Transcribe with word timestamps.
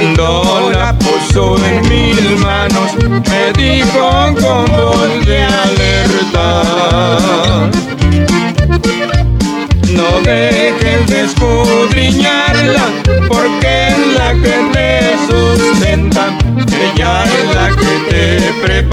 Cuando 0.00 0.70
la 0.72 0.96
puso 0.98 1.62
en 1.62 1.82
mis 1.90 2.40
manos, 2.40 2.94
me 3.04 3.52
dijo 3.52 4.34
con 4.40 4.64
voz 4.64 5.26
de 5.26 5.42
alerta. 5.42 6.62
No 9.90 10.20
dejes 10.24 11.06
de 11.06 11.20
escudriñarla, 11.26 12.86
porque 13.28 13.88
es 13.88 13.98
la 14.16 14.32
que 14.32 14.56
te 14.72 14.88
sustenta. 15.28 16.24
Ella 16.80 17.24
es 17.24 17.54
la 17.54 17.68
que 17.76 17.92
te 18.08 18.22
prepara 18.62 18.89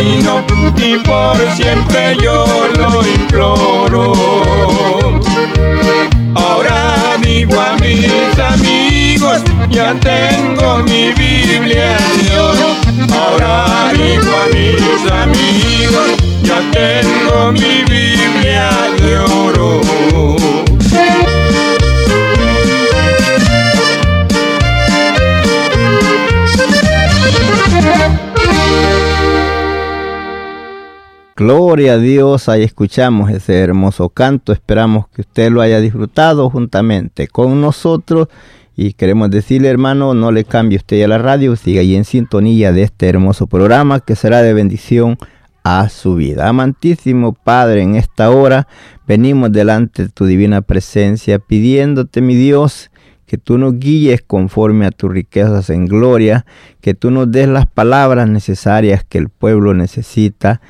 camino 0.00 0.44
y 0.78 0.96
por 0.98 1.36
siempre 1.56 2.16
yo 2.22 2.46
lo 2.78 3.06
imploro. 3.06 4.12
Ahora 6.34 7.16
digo 7.22 7.60
a 7.60 7.76
mis 7.76 8.38
amigos, 8.38 9.42
ya 9.68 9.94
tengo 10.00 10.78
mi 10.84 11.12
Biblia 11.12 11.98
de 12.22 12.38
oro. 12.38 12.76
Ahora 13.12 13.92
digo 13.92 14.30
a 14.42 14.46
mis 14.54 15.12
amigos, 15.12 16.10
ya 16.42 16.60
tengo 16.70 17.52
mi 17.52 17.82
Biblia 17.84 18.70
de 18.98 19.18
oro. 19.18 20.39
Gloria 31.40 31.94
a 31.94 31.98
Dios, 31.98 32.50
ahí 32.50 32.62
escuchamos 32.62 33.30
ese 33.30 33.60
hermoso 33.60 34.10
canto. 34.10 34.52
Esperamos 34.52 35.08
que 35.08 35.22
usted 35.22 35.50
lo 35.50 35.62
haya 35.62 35.80
disfrutado 35.80 36.50
juntamente 36.50 37.28
con 37.28 37.62
nosotros. 37.62 38.28
Y 38.76 38.92
queremos 38.92 39.30
decirle, 39.30 39.70
hermano, 39.70 40.12
no 40.12 40.32
le 40.32 40.44
cambie 40.44 40.76
usted 40.76 41.02
a 41.02 41.08
la 41.08 41.16
radio, 41.16 41.56
siga 41.56 41.80
ahí 41.80 41.96
en 41.96 42.04
sintonía 42.04 42.72
de 42.72 42.82
este 42.82 43.08
hermoso 43.08 43.46
programa 43.46 44.00
que 44.00 44.16
será 44.16 44.42
de 44.42 44.52
bendición 44.52 45.16
a 45.64 45.88
su 45.88 46.14
vida. 46.14 46.46
Amantísimo 46.46 47.32
Padre, 47.32 47.80
en 47.80 47.94
esta 47.94 48.30
hora 48.30 48.68
venimos 49.06 49.50
delante 49.50 50.02
de 50.02 50.08
tu 50.10 50.26
divina 50.26 50.60
presencia 50.60 51.38
pidiéndote, 51.38 52.20
mi 52.20 52.34
Dios, 52.34 52.90
que 53.24 53.38
tú 53.38 53.56
nos 53.56 53.78
guíes 53.78 54.20
conforme 54.20 54.84
a 54.84 54.90
tus 54.90 55.10
riquezas 55.10 55.70
en 55.70 55.86
gloria, 55.86 56.44
que 56.82 56.92
tú 56.92 57.10
nos 57.10 57.32
des 57.32 57.48
las 57.48 57.64
palabras 57.64 58.28
necesarias 58.28 59.04
que 59.08 59.16
el 59.16 59.30
pueblo 59.30 59.72
necesita 59.72 60.60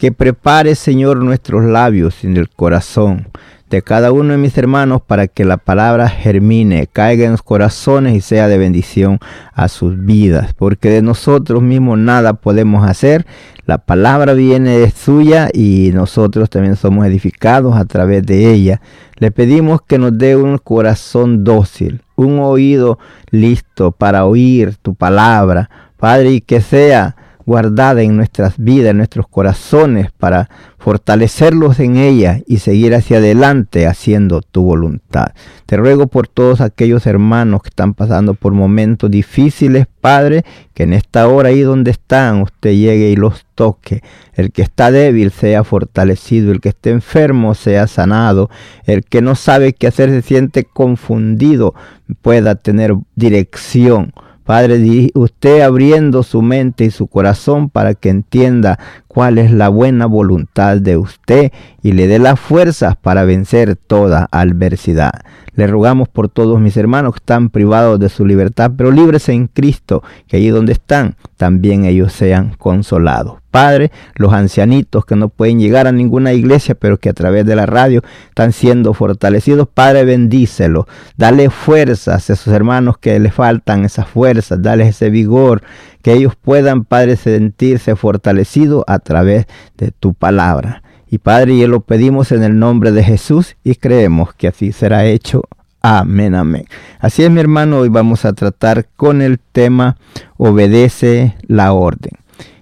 que 0.00 0.12
prepare, 0.12 0.76
Señor, 0.76 1.18
nuestros 1.18 1.62
labios 1.62 2.24
en 2.24 2.38
el 2.38 2.48
corazón 2.48 3.28
de 3.68 3.82
cada 3.82 4.12
uno 4.12 4.32
de 4.32 4.38
mis 4.38 4.56
hermanos 4.56 5.02
para 5.06 5.28
que 5.28 5.44
la 5.44 5.58
palabra 5.58 6.08
germine, 6.08 6.86
caiga 6.86 7.26
en 7.26 7.32
los 7.32 7.42
corazones 7.42 8.14
y 8.14 8.22
sea 8.22 8.48
de 8.48 8.56
bendición 8.56 9.18
a 9.52 9.68
sus 9.68 10.02
vidas, 10.02 10.54
porque 10.54 10.88
de 10.88 11.02
nosotros 11.02 11.60
mismos 11.60 11.98
nada 11.98 12.32
podemos 12.32 12.88
hacer. 12.88 13.26
La 13.66 13.76
palabra 13.76 14.32
viene 14.32 14.78
de 14.78 14.90
suya 14.90 15.50
y 15.52 15.90
nosotros 15.92 16.48
también 16.48 16.76
somos 16.76 17.06
edificados 17.06 17.76
a 17.76 17.84
través 17.84 18.24
de 18.24 18.50
ella. 18.54 18.80
Le 19.16 19.30
pedimos 19.30 19.82
que 19.82 19.98
nos 19.98 20.16
dé 20.16 20.34
un 20.34 20.56
corazón 20.56 21.44
dócil, 21.44 22.00
un 22.16 22.38
oído 22.38 22.98
listo 23.30 23.92
para 23.92 24.24
oír 24.24 24.76
tu 24.80 24.94
palabra, 24.94 25.68
Padre, 25.98 26.30
y 26.30 26.40
que 26.40 26.62
sea 26.62 27.16
guardada 27.46 28.02
en 28.02 28.16
nuestras 28.16 28.58
vidas, 28.58 28.90
en 28.90 28.98
nuestros 28.98 29.26
corazones, 29.28 30.10
para 30.12 30.48
fortalecerlos 30.78 31.78
en 31.78 31.96
ella 31.96 32.40
y 32.46 32.58
seguir 32.58 32.94
hacia 32.94 33.18
adelante 33.18 33.86
haciendo 33.86 34.40
tu 34.40 34.62
voluntad. 34.62 35.32
Te 35.66 35.76
ruego 35.76 36.06
por 36.06 36.26
todos 36.26 36.60
aquellos 36.60 37.06
hermanos 37.06 37.62
que 37.62 37.68
están 37.68 37.92
pasando 37.94 38.34
por 38.34 38.52
momentos 38.52 39.10
difíciles, 39.10 39.86
Padre, 40.00 40.44
que 40.72 40.84
en 40.84 40.94
esta 40.94 41.28
hora 41.28 41.50
ahí 41.50 41.60
donde 41.60 41.90
están, 41.90 42.40
usted 42.40 42.70
llegue 42.70 43.10
y 43.10 43.16
los 43.16 43.44
toque. 43.54 44.02
El 44.32 44.52
que 44.52 44.62
está 44.62 44.90
débil 44.90 45.30
sea 45.30 45.64
fortalecido, 45.64 46.50
el 46.50 46.60
que 46.60 46.70
esté 46.70 46.90
enfermo 46.90 47.54
sea 47.54 47.86
sanado, 47.86 48.48
el 48.84 49.04
que 49.04 49.20
no 49.20 49.34
sabe 49.34 49.74
qué 49.74 49.86
hacer 49.86 50.08
se 50.08 50.22
siente 50.22 50.64
confundido, 50.64 51.74
pueda 52.22 52.54
tener 52.54 52.94
dirección 53.16 54.14
Padre, 54.44 55.10
usted 55.14 55.60
abriendo 55.60 56.22
su 56.22 56.42
mente 56.42 56.84
y 56.84 56.90
su 56.90 57.06
corazón 57.06 57.70
para 57.70 57.94
que 57.94 58.08
entienda 58.08 58.78
cuál 59.06 59.38
es 59.38 59.52
la 59.52 59.68
buena 59.68 60.06
voluntad 60.06 60.78
de 60.78 60.96
usted 60.96 61.52
y 61.82 61.92
le 61.92 62.06
dé 62.06 62.18
las 62.18 62.38
fuerzas 62.38 62.96
para 62.96 63.24
vencer 63.24 63.76
toda 63.76 64.28
adversidad. 64.32 65.12
Le 65.60 65.66
rogamos 65.66 66.08
por 66.08 66.30
todos 66.30 66.58
mis 66.58 66.78
hermanos 66.78 67.12
que 67.12 67.18
están 67.18 67.50
privados 67.50 68.00
de 68.00 68.08
su 68.08 68.24
libertad, 68.24 68.72
pero 68.74 68.90
libres 68.90 69.28
en 69.28 69.46
Cristo, 69.46 70.02
que 70.26 70.38
allí 70.38 70.48
donde 70.48 70.72
están, 70.72 71.16
también 71.36 71.84
ellos 71.84 72.14
sean 72.14 72.54
consolados. 72.56 73.40
Padre, 73.50 73.92
los 74.14 74.32
ancianitos 74.32 75.04
que 75.04 75.16
no 75.16 75.28
pueden 75.28 75.60
llegar 75.60 75.86
a 75.86 75.92
ninguna 75.92 76.32
iglesia, 76.32 76.74
pero 76.74 76.96
que 76.96 77.10
a 77.10 77.12
través 77.12 77.44
de 77.44 77.56
la 77.56 77.66
radio 77.66 78.02
están 78.30 78.54
siendo 78.54 78.94
fortalecidos, 78.94 79.68
Padre, 79.68 80.06
bendícelos. 80.06 80.86
Dale 81.18 81.50
fuerzas 81.50 82.30
a 82.30 82.32
esos 82.32 82.54
hermanos 82.54 82.96
que 82.96 83.20
les 83.20 83.34
faltan 83.34 83.84
esas 83.84 84.08
fuerzas, 84.08 84.62
dale 84.62 84.88
ese 84.88 85.10
vigor, 85.10 85.62
que 86.00 86.14
ellos 86.14 86.36
puedan, 86.40 86.84
Padre, 86.84 87.16
sentirse 87.16 87.96
fortalecidos 87.96 88.82
a 88.86 88.98
través 88.98 89.44
de 89.76 89.90
tu 89.90 90.14
palabra. 90.14 90.82
Y 91.12 91.18
Padre, 91.18 91.54
y 91.54 91.66
lo 91.66 91.80
pedimos 91.80 92.30
en 92.30 92.44
el 92.44 92.56
nombre 92.56 92.92
de 92.92 93.02
Jesús 93.02 93.56
y 93.64 93.74
creemos 93.74 94.32
que 94.32 94.46
así 94.46 94.70
será 94.70 95.06
hecho. 95.06 95.42
Amén, 95.82 96.36
amén. 96.36 96.66
Así 97.00 97.24
es, 97.24 97.30
mi 97.32 97.40
hermano, 97.40 97.78
hoy 97.78 97.88
vamos 97.88 98.24
a 98.24 98.32
tratar 98.32 98.86
con 98.94 99.20
el 99.20 99.40
tema 99.40 99.96
obedece 100.36 101.34
la 101.48 101.72
orden. 101.72 102.12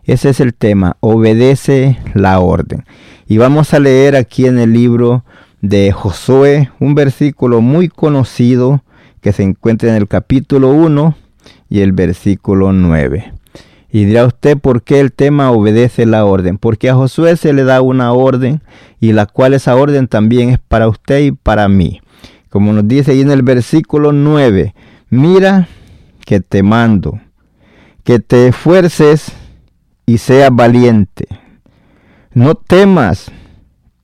Ese 0.04 0.30
es 0.30 0.40
el 0.40 0.54
tema, 0.54 0.96
obedece 1.00 1.98
la 2.14 2.40
orden. 2.40 2.86
Y 3.26 3.36
vamos 3.36 3.74
a 3.74 3.80
leer 3.80 4.16
aquí 4.16 4.46
en 4.46 4.58
el 4.58 4.72
libro 4.72 5.24
de 5.60 5.92
Josué 5.92 6.70
un 6.80 6.94
versículo 6.94 7.60
muy 7.60 7.88
conocido 7.88 8.82
que 9.20 9.34
se 9.34 9.42
encuentra 9.42 9.90
en 9.90 9.96
el 9.96 10.08
capítulo 10.08 10.70
1 10.70 11.14
y 11.68 11.80
el 11.80 11.92
versículo 11.92 12.72
9. 12.72 13.34
Y 13.90 14.04
dirá 14.04 14.26
usted 14.26 14.58
por 14.58 14.82
qué 14.82 15.00
el 15.00 15.12
tema 15.12 15.50
obedece 15.50 16.04
la 16.04 16.24
orden. 16.24 16.58
Porque 16.58 16.90
a 16.90 16.94
Josué 16.94 17.36
se 17.36 17.52
le 17.52 17.64
da 17.64 17.80
una 17.80 18.12
orden 18.12 18.62
y 19.00 19.12
la 19.12 19.26
cual 19.26 19.54
esa 19.54 19.76
orden 19.76 20.08
también 20.08 20.50
es 20.50 20.58
para 20.58 20.88
usted 20.88 21.20
y 21.20 21.32
para 21.32 21.68
mí. 21.68 22.00
Como 22.50 22.72
nos 22.72 22.86
dice 22.86 23.12
ahí 23.12 23.20
en 23.20 23.30
el 23.30 23.42
versículo 23.42 24.12
9, 24.12 24.74
mira 25.10 25.68
que 26.24 26.40
te 26.40 26.62
mando, 26.62 27.20
que 28.04 28.20
te 28.20 28.48
esfuerces 28.48 29.32
y 30.06 30.18
seas 30.18 30.50
valiente. 30.52 31.26
No 32.32 32.54
temas 32.54 33.30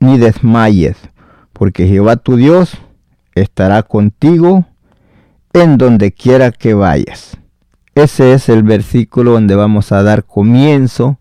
ni 0.00 0.19
desmayes, 0.19 0.96
porque 1.52 1.86
Jehová 1.86 2.16
tu 2.16 2.36
Dios 2.36 2.76
estará 3.34 3.82
contigo 3.82 4.66
en 5.52 5.78
donde 5.78 6.12
quiera 6.12 6.50
que 6.50 6.75
vayas. 6.75 7.38
Ese 7.94 8.32
es 8.32 8.49
el 8.49 8.64
versículo 8.64 9.32
donde 9.32 9.55
vamos 9.55 9.93
a 9.93 10.02
dar 10.02 10.25
comienzo 10.25 11.19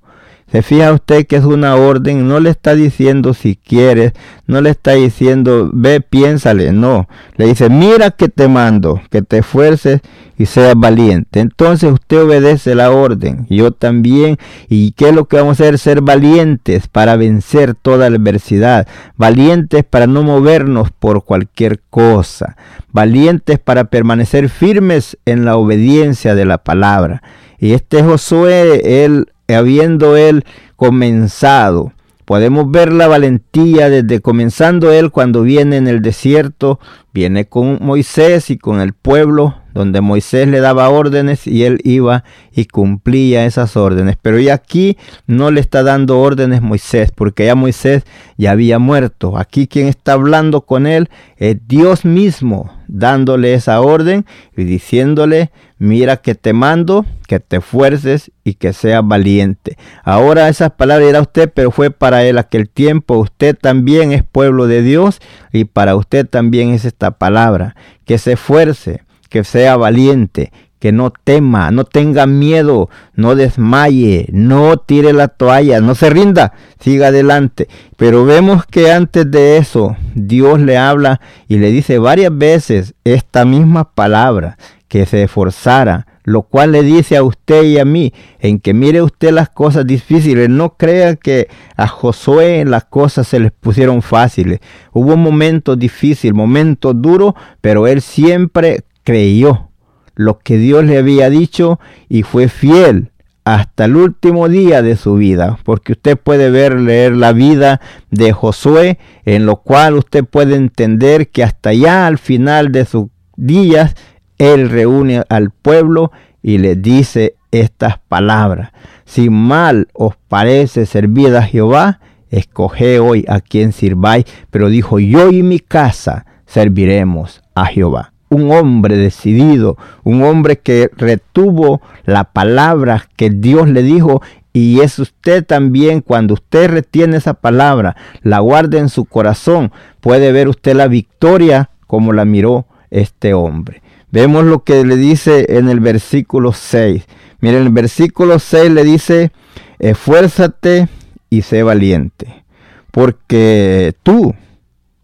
se 0.52 0.62
fija 0.62 0.94
usted 0.94 1.26
que 1.26 1.38
es 1.38 1.46
una 1.46 1.76
orden, 1.76 2.28
no 2.28 2.40
le 2.40 2.52
está 2.52 2.76
diciendo 2.76 3.34
si 3.34 3.56
quieres, 3.56 4.14
no 4.46 4.62
le 4.62 4.70
está 4.70 4.92
diciendo 4.92 5.70
ve, 5.74 6.00
piénsale, 6.00 6.72
no. 6.72 7.08
Le 7.38 7.48
dice, 7.48 7.70
mira 7.70 8.12
que 8.12 8.30
te 8.30 8.48
mando, 8.48 9.02
que 9.10 9.24
te 9.24 9.40
esfuerces 9.40 10.02
y 10.38 10.46
seas 10.46 10.76
valiente. 10.76 11.40
Entonces 11.40 11.92
usted 11.92 12.24
obedece 12.24 12.76
la 12.76 12.92
orden, 12.92 13.48
yo 13.50 13.72
también. 13.72 14.38
¿Y 14.70 14.92
qué 14.92 15.10
es 15.10 15.16
lo 15.16 15.26
que 15.26 15.38
vamos 15.38 15.60
a 15.60 15.64
hacer? 15.64 15.80
Ser 15.80 16.02
valientes 16.02 16.88
para 16.88 17.16
vencer 17.16 17.74
toda 17.74 18.08
adversidad, 18.08 18.88
valientes 19.18 19.84
para 19.84 20.06
no 20.06 20.22
movernos 20.22 20.92
por 20.92 21.24
cualquier 21.24 21.80
cosa, 21.90 22.58
valientes 22.92 23.58
para 23.58 23.86
permanecer 23.86 24.50
firmes 24.50 25.18
en 25.26 25.46
la 25.46 25.58
obediencia 25.58 26.36
de 26.36 26.46
la 26.46 26.60
palabra. 26.60 27.24
Y 27.58 27.74
este 27.74 28.04
Josué, 28.04 29.04
él 29.06 29.33
habiendo 29.48 30.18
él 30.18 30.44
comenzado. 30.76 31.94
Podemos 32.26 32.72
ver 32.72 32.94
la 32.94 33.08
valentía 33.08 33.90
desde 33.90 34.22
comenzando 34.22 34.92
él 34.94 35.12
cuando 35.12 35.42
viene 35.42 35.76
en 35.78 35.88
el 35.88 36.02
desierto, 36.02 36.80
viene 37.14 37.46
con 37.46 37.80
Moisés 37.82 38.50
y 38.50 38.58
con 38.58 38.80
el 38.80 38.94
pueblo 38.94 39.56
donde 39.74 40.02
Moisés 40.02 40.48
le 40.48 40.60
daba 40.60 40.90
órdenes 40.90 41.48
y 41.48 41.66
él 41.66 41.80
iba 41.84 42.24
y 42.52 42.66
cumplía 42.66 43.46
esas 43.46 43.76
órdenes. 43.76 44.18
Pero 44.22 44.40
ya 44.40 44.54
aquí 44.54 44.98
no 45.26 45.52
le 45.52 45.60
está 45.60 45.84
dando 45.84 46.20
órdenes 46.20 46.62
Moisés, 46.62 47.12
porque 47.12 47.46
ya 47.48 47.56
Moisés 47.56 48.04
ya 48.38 48.52
había 48.52 48.80
muerto. 48.80 49.38
Aquí 49.38 49.68
quien 49.68 49.88
está 49.88 50.14
hablando 50.14 50.62
con 50.62 50.86
él 50.86 51.10
es 51.38 51.58
Dios 51.68 52.06
mismo, 52.06 52.72
dándole 52.88 53.54
esa 53.54 53.82
orden 53.82 54.26
y 54.56 54.64
diciéndole, 54.64 55.52
mira 55.84 56.18
que 56.18 56.34
te 56.34 56.54
mando, 56.54 57.06
que 57.28 57.40
te 57.40 57.60
fuerces 57.60 58.32
y 58.44 58.54
que 58.54 58.72
seas 58.72 59.02
valiente. 59.06 59.78
Ahora 60.04 60.48
esas 60.48 60.72
palabras 60.72 61.10
era 61.10 61.22
usted, 61.22 61.52
pero 61.54 61.72
fue 61.72 61.92
para 61.92 62.24
él 62.24 62.38
aquel 62.38 62.70
tiempo. 62.70 63.18
Usted 63.18 63.56
también 63.56 64.14
es 64.14 64.24
pueblo 64.24 64.68
de 64.68 64.82
Dios 64.82 65.20
y 65.52 65.66
para 65.66 65.96
usted 65.96 66.26
también 66.26 66.70
es 66.70 66.86
esta 66.86 67.12
palabra, 67.12 67.76
que 68.06 68.18
se 68.18 68.34
esfuerce 68.34 69.02
que 69.30 69.44
sea 69.44 69.78
valiente, 69.78 70.52
que 70.78 70.92
no 70.92 71.12
tema, 71.12 71.72
no 71.72 71.86
tenga 71.86 72.28
miedo, 72.28 72.90
no 73.16 73.36
desmaye, 73.36 74.28
no 74.32 74.78
tire 74.78 75.12
la 75.12 75.28
toalla, 75.28 75.82
no 75.82 75.96
se 75.96 76.10
rinda, 76.12 76.54
siga 76.80 77.08
adelante. 77.08 77.68
Pero 77.98 78.26
vemos 78.26 78.66
que 78.66 78.92
antes 78.92 79.32
de 79.32 79.58
eso 79.58 79.96
Dios 80.14 80.60
le 80.60 80.78
habla 80.78 81.20
y 81.48 81.58
le 81.58 81.72
dice 81.72 81.98
varias 81.98 82.38
veces 82.38 82.94
esta 83.06 83.44
misma 83.44 83.96
palabra, 83.96 84.58
que 84.94 85.08
se 85.08 85.24
esforzara, 85.24 86.06
lo 86.24 86.44
cual 86.44 86.74
le 86.74 86.84
dice 86.84 87.18
a 87.18 87.24
usted 87.24 87.64
y 87.64 87.80
a 87.80 87.84
mí, 87.84 88.14
en 88.38 88.60
que 88.60 88.76
mire 88.76 89.02
usted 89.02 89.32
las 89.32 89.50
cosas 89.50 89.88
difíciles, 89.88 90.50
no 90.50 90.78
crea 90.78 91.16
que 91.16 91.48
a 91.76 91.88
Josué 91.88 92.64
las 92.64 92.84
cosas 92.84 93.28
se 93.28 93.40
les 93.40 93.52
pusieron 93.52 94.04
fáciles. 94.04 94.60
Hubo 94.92 95.18
momentos 95.18 95.80
difíciles, 95.80 96.36
momentos 96.36 96.94
duros, 97.02 97.34
pero 97.60 97.88
él 97.88 98.04
siempre 98.04 98.84
creyó 99.04 99.72
lo 100.14 100.38
que 100.38 100.60
Dios 100.60 100.86
le 100.86 101.00
había 101.00 101.32
dicho 101.32 101.80
y 102.08 102.22
fue 102.22 102.48
fiel 102.48 103.10
hasta 103.46 103.86
el 103.86 103.96
último 103.96 104.48
día 104.48 104.84
de 104.84 104.96
su 104.96 105.16
vida, 105.16 105.58
porque 105.64 105.94
usted 105.94 106.20
puede 106.20 106.52
ver, 106.52 106.80
leer 106.80 107.14
la 107.14 107.34
vida 107.34 107.82
de 108.12 108.32
Josué, 108.32 109.00
en 109.26 109.48
lo 109.48 109.56
cual 109.56 109.96
usted 109.96 110.24
puede 110.24 110.54
entender 110.54 111.30
que 111.30 111.44
hasta 111.44 111.74
ya 111.74 112.06
al 112.06 112.20
final 112.20 112.72
de 112.72 112.86
sus 112.86 113.08
días, 113.36 113.96
él 114.44 114.70
reúne 114.70 115.24
al 115.30 115.52
pueblo 115.52 116.12
y 116.42 116.58
le 116.58 116.76
dice 116.76 117.36
estas 117.52 118.00
palabras. 118.00 118.72
Si 119.06 119.30
mal 119.30 119.88
os 119.94 120.16
parece 120.28 120.86
servir 120.86 121.36
a 121.36 121.44
Jehová, 121.44 122.00
escoge 122.30 123.00
hoy 123.00 123.26
a 123.28 123.40
quien 123.40 123.72
sirváis, 123.72 124.26
pero 124.50 124.70
dijo, 124.70 125.00
yo 125.00 125.30
y 125.30 125.44
mi 125.44 125.60
casa 125.60 126.26
serviremos 126.46 127.42
a 127.56 127.66
Jehová 127.66 128.14
un 128.34 128.52
hombre 128.52 128.98
decidido, 128.98 129.78
un 130.04 130.24
hombre 130.24 130.58
que 130.58 130.90
retuvo 130.98 131.82
la 132.04 132.24
palabra 132.24 133.08
que 133.16 133.30
Dios 133.30 133.70
le 133.70 133.84
dijo 133.84 134.24
y 134.54 134.82
es 134.82 135.00
usted 135.00 135.46
también, 135.46 136.02
cuando 136.02 136.34
usted 136.36 136.70
retiene 136.70 137.18
esa 137.18 137.36
palabra, 137.36 137.96
la 138.22 138.40
guarda 138.40 138.80
en 138.80 138.90
su 138.90 139.06
corazón, 139.06 139.72
puede 140.00 140.32
ver 140.32 140.48
usted 140.48 140.76
la 140.76 140.88
victoria 140.88 141.70
como 141.88 142.12
la 142.12 142.26
miró 142.26 142.66
este 142.92 143.34
hombre. 143.34 143.83
Vemos 144.14 144.46
lo 144.46 144.64
que 144.64 144.86
le 144.86 144.96
dice 144.96 145.58
en 145.58 145.70
el 145.70 145.80
versículo 145.80 146.54
6. 146.54 147.04
Miren, 147.40 147.64
el 147.64 147.70
versículo 147.72 148.38
6 148.38 148.70
le 148.70 148.84
dice, 148.84 149.32
esfuérzate 149.80 150.88
y 151.32 151.42
sé 151.42 151.64
valiente, 151.64 152.44
porque 152.92 153.96
tú 154.04 154.36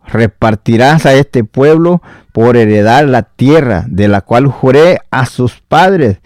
repartirás 0.06 1.08
a 1.08 1.16
este 1.16 1.44
pueblo 1.44 2.04
por 2.34 2.56
heredar 2.56 3.08
la 3.08 3.24
tierra 3.24 3.86
de 3.88 4.10
la 4.10 4.22
cual 4.22 4.46
juré 4.46 5.00
a 5.10 5.26
sus 5.26 5.60
padres 5.60 6.20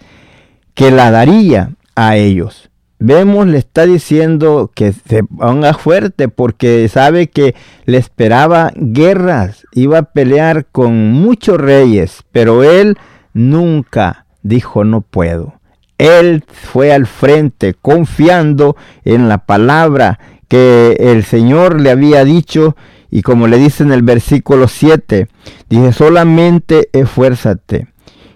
que 0.74 0.90
la 0.90 1.10
daría 1.10 1.70
a 1.96 2.16
ellos. 2.16 2.68
Vemos, 2.98 3.46
le 3.46 3.58
está 3.58 3.86
diciendo 3.86 4.70
que 4.74 4.92
se 4.92 5.24
ponga 5.24 5.74
fuerte 5.74 6.28
porque 6.28 6.88
sabe 6.88 7.26
que 7.26 7.54
le 7.84 7.98
esperaba 7.98 8.72
guerras, 8.74 9.66
iba 9.72 9.98
a 9.98 10.12
pelear 10.12 10.66
con 10.66 11.12
muchos 11.12 11.58
reyes, 11.58 12.22
pero 12.32 12.62
él 12.62 12.96
nunca 13.32 14.26
dijo 14.42 14.84
no 14.84 15.00
puedo. 15.00 15.54
Él 15.98 16.44
fue 16.46 16.92
al 16.92 17.06
frente 17.06 17.74
confiando 17.74 18.76
en 19.04 19.28
la 19.28 19.38
palabra 19.38 20.18
que 20.48 20.96
el 20.98 21.24
Señor 21.24 21.80
le 21.80 21.90
había 21.90 22.24
dicho 22.24 22.76
y 23.10 23.22
como 23.22 23.46
le 23.46 23.58
dice 23.58 23.82
en 23.84 23.92
el 23.92 24.02
versículo 24.02 24.66
7, 24.66 25.28
dice, 25.68 25.92
solamente 25.92 26.88
esfuérzate 26.92 27.88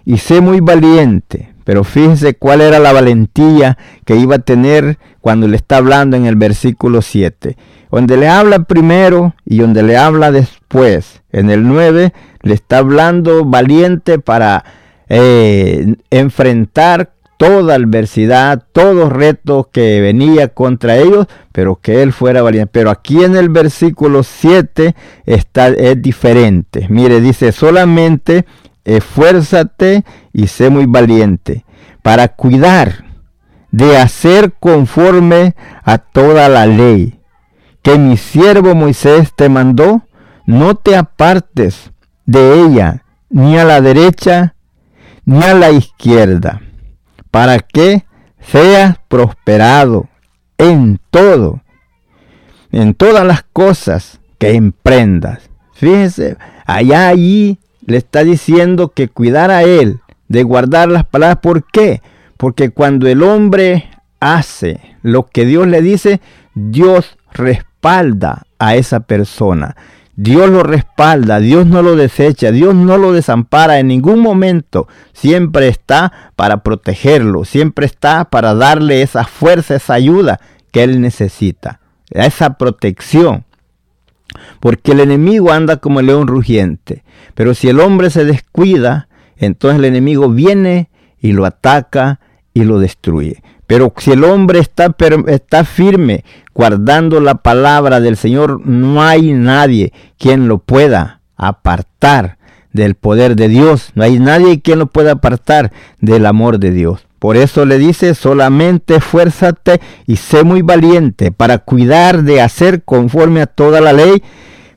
y 0.05 0.17
sé 0.17 0.41
muy 0.41 0.59
valiente. 0.59 1.53
Pero 1.69 1.83
fíjese 1.83 2.33
cuál 2.33 2.61
era 2.61 2.79
la 2.79 2.93
valentía 2.93 3.77
que 4.03 4.15
iba 4.15 4.37
a 4.37 4.39
tener 4.39 4.97
cuando 5.21 5.47
le 5.47 5.55
está 5.55 5.77
hablando 5.77 6.17
en 6.17 6.25
el 6.25 6.35
versículo 6.35 7.03
7. 7.03 7.57
Donde 7.91 8.17
le 8.17 8.27
habla 8.27 8.63
primero 8.63 9.35
y 9.45 9.59
donde 9.59 9.83
le 9.83 9.95
habla 9.95 10.31
después. 10.31 11.21
En 11.31 11.51
el 11.51 11.67
9 11.67 12.11
le 12.41 12.53
está 12.55 12.79
hablando 12.79 13.45
valiente 13.45 14.17
para 14.17 14.65
eh, 15.09 15.93
enfrentar 16.09 17.11
toda 17.37 17.75
adversidad, 17.75 18.63
todo 18.71 19.07
reto 19.07 19.69
que 19.71 20.01
venía 20.01 20.47
contra 20.47 20.97
ellos, 20.97 21.27
pero 21.51 21.75
que 21.75 22.01
él 22.01 22.13
fuera 22.13 22.41
valiente. 22.41 22.71
Pero 22.73 22.89
aquí 22.89 23.23
en 23.23 23.35
el 23.35 23.49
versículo 23.49 24.23
7 24.23 24.95
está, 25.27 25.67
es 25.67 26.01
diferente. 26.01 26.87
Mire, 26.89 27.21
dice, 27.21 27.51
solamente 27.51 28.47
esfuérzate 28.85 30.03
y 30.39 30.47
sé 30.47 30.69
muy 30.69 30.85
valiente 30.85 31.65
para 32.01 32.29
cuidar 32.29 33.03
de 33.71 33.97
hacer 33.97 34.53
conforme 34.59 35.55
a 35.83 35.97
toda 35.97 36.47
la 36.49 36.65
ley 36.65 37.19
que 37.81 37.97
mi 37.97 38.17
siervo 38.17 38.73
Moisés 38.75 39.33
te 39.35 39.49
mandó, 39.49 40.03
no 40.45 40.75
te 40.75 40.95
apartes 40.95 41.91
de 42.25 42.61
ella, 42.61 43.03
ni 43.29 43.57
a 43.57 43.65
la 43.65 43.81
derecha, 43.81 44.55
ni 45.25 45.43
a 45.43 45.53
la 45.53 45.71
izquierda 45.71 46.61
para 47.31 47.59
que 47.59 48.05
seas 48.39 48.97
prosperado 49.07 50.07
en 50.57 50.99
todo, 51.11 51.61
en 52.71 52.93
todas 52.93 53.25
las 53.25 53.43
cosas 53.43 54.19
que 54.37 54.51
emprendas. 54.53 55.49
Fíjense, 55.73 56.37
allá 56.65 57.09
allí 57.09 57.59
le 57.85 57.97
está 57.97 58.23
diciendo 58.23 58.89
que 58.89 59.07
cuidar 59.07 59.51
a 59.51 59.63
él, 59.63 59.99
de 60.29 60.43
guardar 60.43 60.89
las 60.89 61.05
palabras. 61.05 61.39
¿Por 61.41 61.65
qué? 61.65 62.01
Porque 62.37 62.69
cuando 62.69 63.07
el 63.07 63.21
hombre 63.21 63.89
hace 64.21 64.79
lo 65.01 65.27
que 65.27 65.45
Dios 65.45 65.67
le 65.67 65.81
dice, 65.81 66.21
Dios 66.53 67.17
respalda 67.33 68.43
a 68.57 68.75
esa 68.75 69.01
persona. 69.01 69.75
Dios 70.15 70.49
lo 70.49 70.63
respalda, 70.63 71.39
Dios 71.39 71.65
no 71.65 71.81
lo 71.81 71.95
desecha, 71.95 72.51
Dios 72.51 72.75
no 72.75 72.97
lo 72.97 73.13
desampara 73.13 73.79
en 73.79 73.87
ningún 73.87 74.19
momento. 74.19 74.87
Siempre 75.13 75.69
está 75.69 76.31
para 76.35 76.61
protegerlo, 76.61 77.45
siempre 77.45 77.85
está 77.85 78.25
para 78.25 78.53
darle 78.53 79.01
esa 79.01 79.23
fuerza, 79.23 79.75
esa 79.75 79.93
ayuda 79.93 80.41
que 80.71 80.83
él 80.83 80.99
necesita, 80.99 81.79
esa 82.09 82.57
protección. 82.57 83.45
Porque 84.59 84.91
el 84.91 84.99
enemigo 84.99 85.51
anda 85.51 85.77
como 85.77 86.01
el 86.01 86.07
león 86.07 86.27
rugiente. 86.27 87.03
Pero 87.33 87.53
si 87.53 87.69
el 87.69 87.79
hombre 87.79 88.09
se 88.09 88.25
descuida, 88.25 89.08
entonces 89.39 89.79
el 89.79 89.85
enemigo 89.85 90.29
viene 90.29 90.89
y 91.19 91.31
lo 91.31 91.45
ataca 91.45 92.19
y 92.53 92.63
lo 92.63 92.79
destruye. 92.79 93.41
Pero 93.67 93.93
si 93.97 94.11
el 94.11 94.23
hombre 94.23 94.59
está, 94.59 94.95
está 95.27 95.63
firme 95.63 96.23
guardando 96.53 97.19
la 97.19 97.35
palabra 97.35 97.99
del 97.99 98.17
Señor, 98.17 98.65
no 98.65 99.01
hay 99.01 99.33
nadie 99.33 99.93
quien 100.17 100.47
lo 100.47 100.57
pueda 100.57 101.21
apartar 101.37 102.37
del 102.73 102.95
poder 102.95 103.35
de 103.35 103.47
Dios. 103.47 103.91
No 103.95 104.03
hay 104.03 104.19
nadie 104.19 104.61
quien 104.61 104.79
lo 104.79 104.87
pueda 104.87 105.11
apartar 105.11 105.71
del 105.99 106.25
amor 106.25 106.59
de 106.59 106.71
Dios. 106.71 107.05
Por 107.19 107.37
eso 107.37 107.65
le 107.65 107.77
dice, 107.77 108.15
solamente 108.15 108.95
esfuérzate 108.95 109.79
y 110.07 110.15
sé 110.15 110.43
muy 110.43 110.61
valiente 110.61 111.31
para 111.31 111.59
cuidar 111.59 112.23
de 112.23 112.41
hacer 112.41 112.83
conforme 112.83 113.41
a 113.41 113.45
toda 113.47 113.81
la 113.81 113.93
ley 113.93 114.23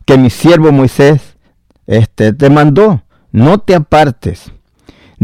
que 0.04 0.18
mi 0.18 0.28
siervo 0.28 0.70
Moisés 0.70 1.38
este, 1.86 2.32
te 2.32 2.50
mandó. 2.50 3.02
No 3.30 3.58
te 3.58 3.74
apartes 3.74 4.51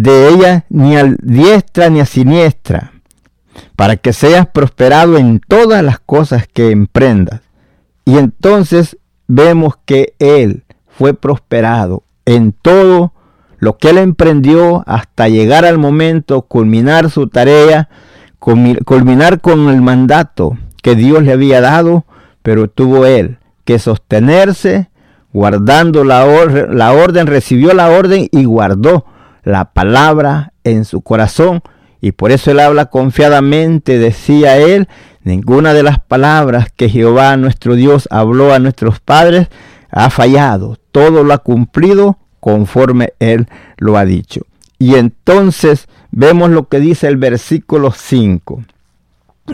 de 0.02 0.28
ella 0.28 0.64
ni 0.68 0.96
a 0.96 1.04
diestra 1.20 1.90
ni 1.90 2.00
a 2.00 2.06
siniestra, 2.06 2.92
para 3.76 3.96
que 3.96 4.12
seas 4.12 4.46
prosperado 4.46 5.18
en 5.18 5.40
todas 5.40 5.82
las 5.82 5.98
cosas 5.98 6.46
que 6.46 6.70
emprendas. 6.70 7.40
Y 8.04 8.16
entonces 8.16 8.96
vemos 9.26 9.74
que 9.84 10.14
él 10.18 10.64
fue 10.88 11.14
prosperado 11.14 12.04
en 12.24 12.52
todo 12.52 13.12
lo 13.58 13.76
que 13.76 13.90
él 13.90 13.98
emprendió 13.98 14.84
hasta 14.86 15.28
llegar 15.28 15.64
al 15.64 15.78
momento, 15.78 16.42
culminar 16.42 17.10
su 17.10 17.28
tarea, 17.28 17.88
culminar 18.38 19.40
con 19.40 19.68
el 19.68 19.82
mandato 19.82 20.56
que 20.80 20.94
Dios 20.94 21.24
le 21.24 21.32
había 21.32 21.60
dado, 21.60 22.04
pero 22.42 22.68
tuvo 22.68 23.04
él 23.04 23.38
que 23.64 23.78
sostenerse 23.78 24.90
guardando 25.32 26.04
la, 26.04 26.24
la 26.70 26.92
orden, 26.92 27.26
recibió 27.26 27.74
la 27.74 27.90
orden 27.90 28.28
y 28.30 28.44
guardó 28.44 29.04
la 29.48 29.72
palabra 29.72 30.52
en 30.62 30.84
su 30.84 31.00
corazón. 31.00 31.62
Y 32.00 32.12
por 32.12 32.30
eso 32.30 32.50
él 32.50 32.60
habla 32.60 32.86
confiadamente, 32.86 33.98
decía 33.98 34.58
él, 34.58 34.88
ninguna 35.24 35.72
de 35.72 35.82
las 35.82 35.98
palabras 35.98 36.68
que 36.74 36.88
Jehová 36.88 37.36
nuestro 37.36 37.74
Dios 37.74 38.08
habló 38.10 38.52
a 38.52 38.58
nuestros 38.58 39.00
padres 39.00 39.48
ha 39.90 40.10
fallado, 40.10 40.76
todo 40.92 41.24
lo 41.24 41.32
ha 41.32 41.38
cumplido 41.38 42.18
conforme 42.40 43.14
él 43.18 43.48
lo 43.78 43.96
ha 43.96 44.04
dicho. 44.04 44.42
Y 44.78 44.94
entonces 44.94 45.88
vemos 46.10 46.50
lo 46.50 46.68
que 46.68 46.78
dice 46.78 47.08
el 47.08 47.16
versículo 47.16 47.90
5. 47.90 48.62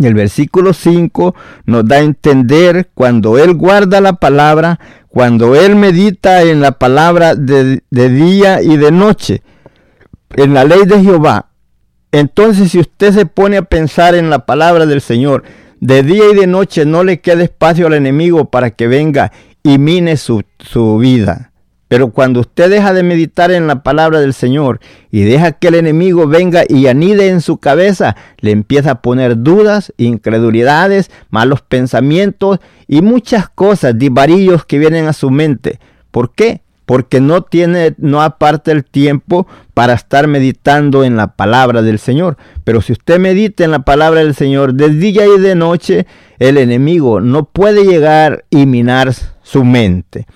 El 0.00 0.14
versículo 0.14 0.72
5 0.72 1.36
nos 1.66 1.86
da 1.86 1.96
a 1.96 2.00
entender 2.00 2.90
cuando 2.94 3.38
Él 3.38 3.54
guarda 3.54 4.00
la 4.00 4.14
palabra, 4.14 4.80
cuando 5.08 5.54
Él 5.54 5.76
medita 5.76 6.42
en 6.42 6.60
la 6.60 6.72
palabra 6.72 7.36
de, 7.36 7.84
de, 7.90 8.08
día 8.08 8.60
y 8.60 8.76
de 8.76 8.90
noche, 8.90 9.42
en 10.36 10.54
la 10.54 10.64
ley 10.64 10.84
de 10.86 11.02
Jehová. 11.02 11.50
Entonces 12.12 12.70
si 12.70 12.78
usted 12.78 13.12
se 13.12 13.26
pone 13.26 13.56
a 13.56 13.62
pensar 13.62 14.14
en 14.14 14.30
la 14.30 14.46
palabra 14.46 14.86
del 14.86 15.00
Señor, 15.00 15.42
de 15.80 16.02
día 16.02 16.30
y 16.32 16.34
de 16.34 16.46
noche 16.46 16.84
no 16.84 17.04
le 17.04 17.20
queda 17.20 17.42
espacio 17.42 17.86
al 17.86 17.94
enemigo 17.94 18.46
para 18.46 18.70
que 18.70 18.86
venga 18.86 19.32
y 19.62 19.78
mine 19.78 20.16
su, 20.16 20.42
su 20.58 20.98
vida. 20.98 21.50
Pero 21.88 22.10
cuando 22.10 22.40
usted 22.40 22.70
deja 22.70 22.92
de 22.92 23.02
meditar 23.02 23.52
en 23.52 23.66
la 23.66 23.82
palabra 23.82 24.18
del 24.18 24.34
Señor 24.34 24.80
y 25.12 25.22
deja 25.22 25.52
que 25.52 25.68
el 25.68 25.76
enemigo 25.76 26.26
venga 26.26 26.64
y 26.68 26.86
anide 26.86 27.28
en 27.28 27.40
su 27.40 27.58
cabeza, 27.58 28.16
le 28.40 28.50
empieza 28.50 28.90
a 28.90 29.02
poner 29.02 29.42
dudas, 29.42 29.92
incredulidades, 29.96 31.10
malos 31.30 31.62
pensamientos 31.62 32.58
y 32.88 33.02
muchas 33.02 33.48
cosas, 33.48 33.96
divarillos 33.96 34.64
que 34.64 34.78
vienen 34.78 35.06
a 35.06 35.12
su 35.12 35.30
mente. 35.30 35.78
¿Por 36.10 36.34
qué? 36.34 36.63
Porque 36.86 37.20
no 37.20 37.42
tiene, 37.42 37.94
no 37.98 38.22
aparte 38.22 38.70
el 38.70 38.84
tiempo 38.84 39.46
para 39.72 39.94
estar 39.94 40.26
meditando 40.26 41.02
en 41.04 41.16
la 41.16 41.28
palabra 41.28 41.82
del 41.82 41.98
Señor. 41.98 42.36
Pero 42.62 42.82
si 42.82 42.92
usted 42.92 43.18
medita 43.18 43.64
en 43.64 43.70
la 43.70 43.80
palabra 43.80 44.20
del 44.20 44.34
Señor 44.34 44.74
de 44.74 44.90
día 44.90 45.24
y 45.26 45.40
de 45.40 45.54
noche, 45.54 46.06
el 46.38 46.58
enemigo 46.58 47.20
no 47.20 47.44
puede 47.44 47.84
llegar 47.84 48.44
y 48.50 48.66
minar 48.66 49.14
su 49.42 49.64
mente. 49.64 50.26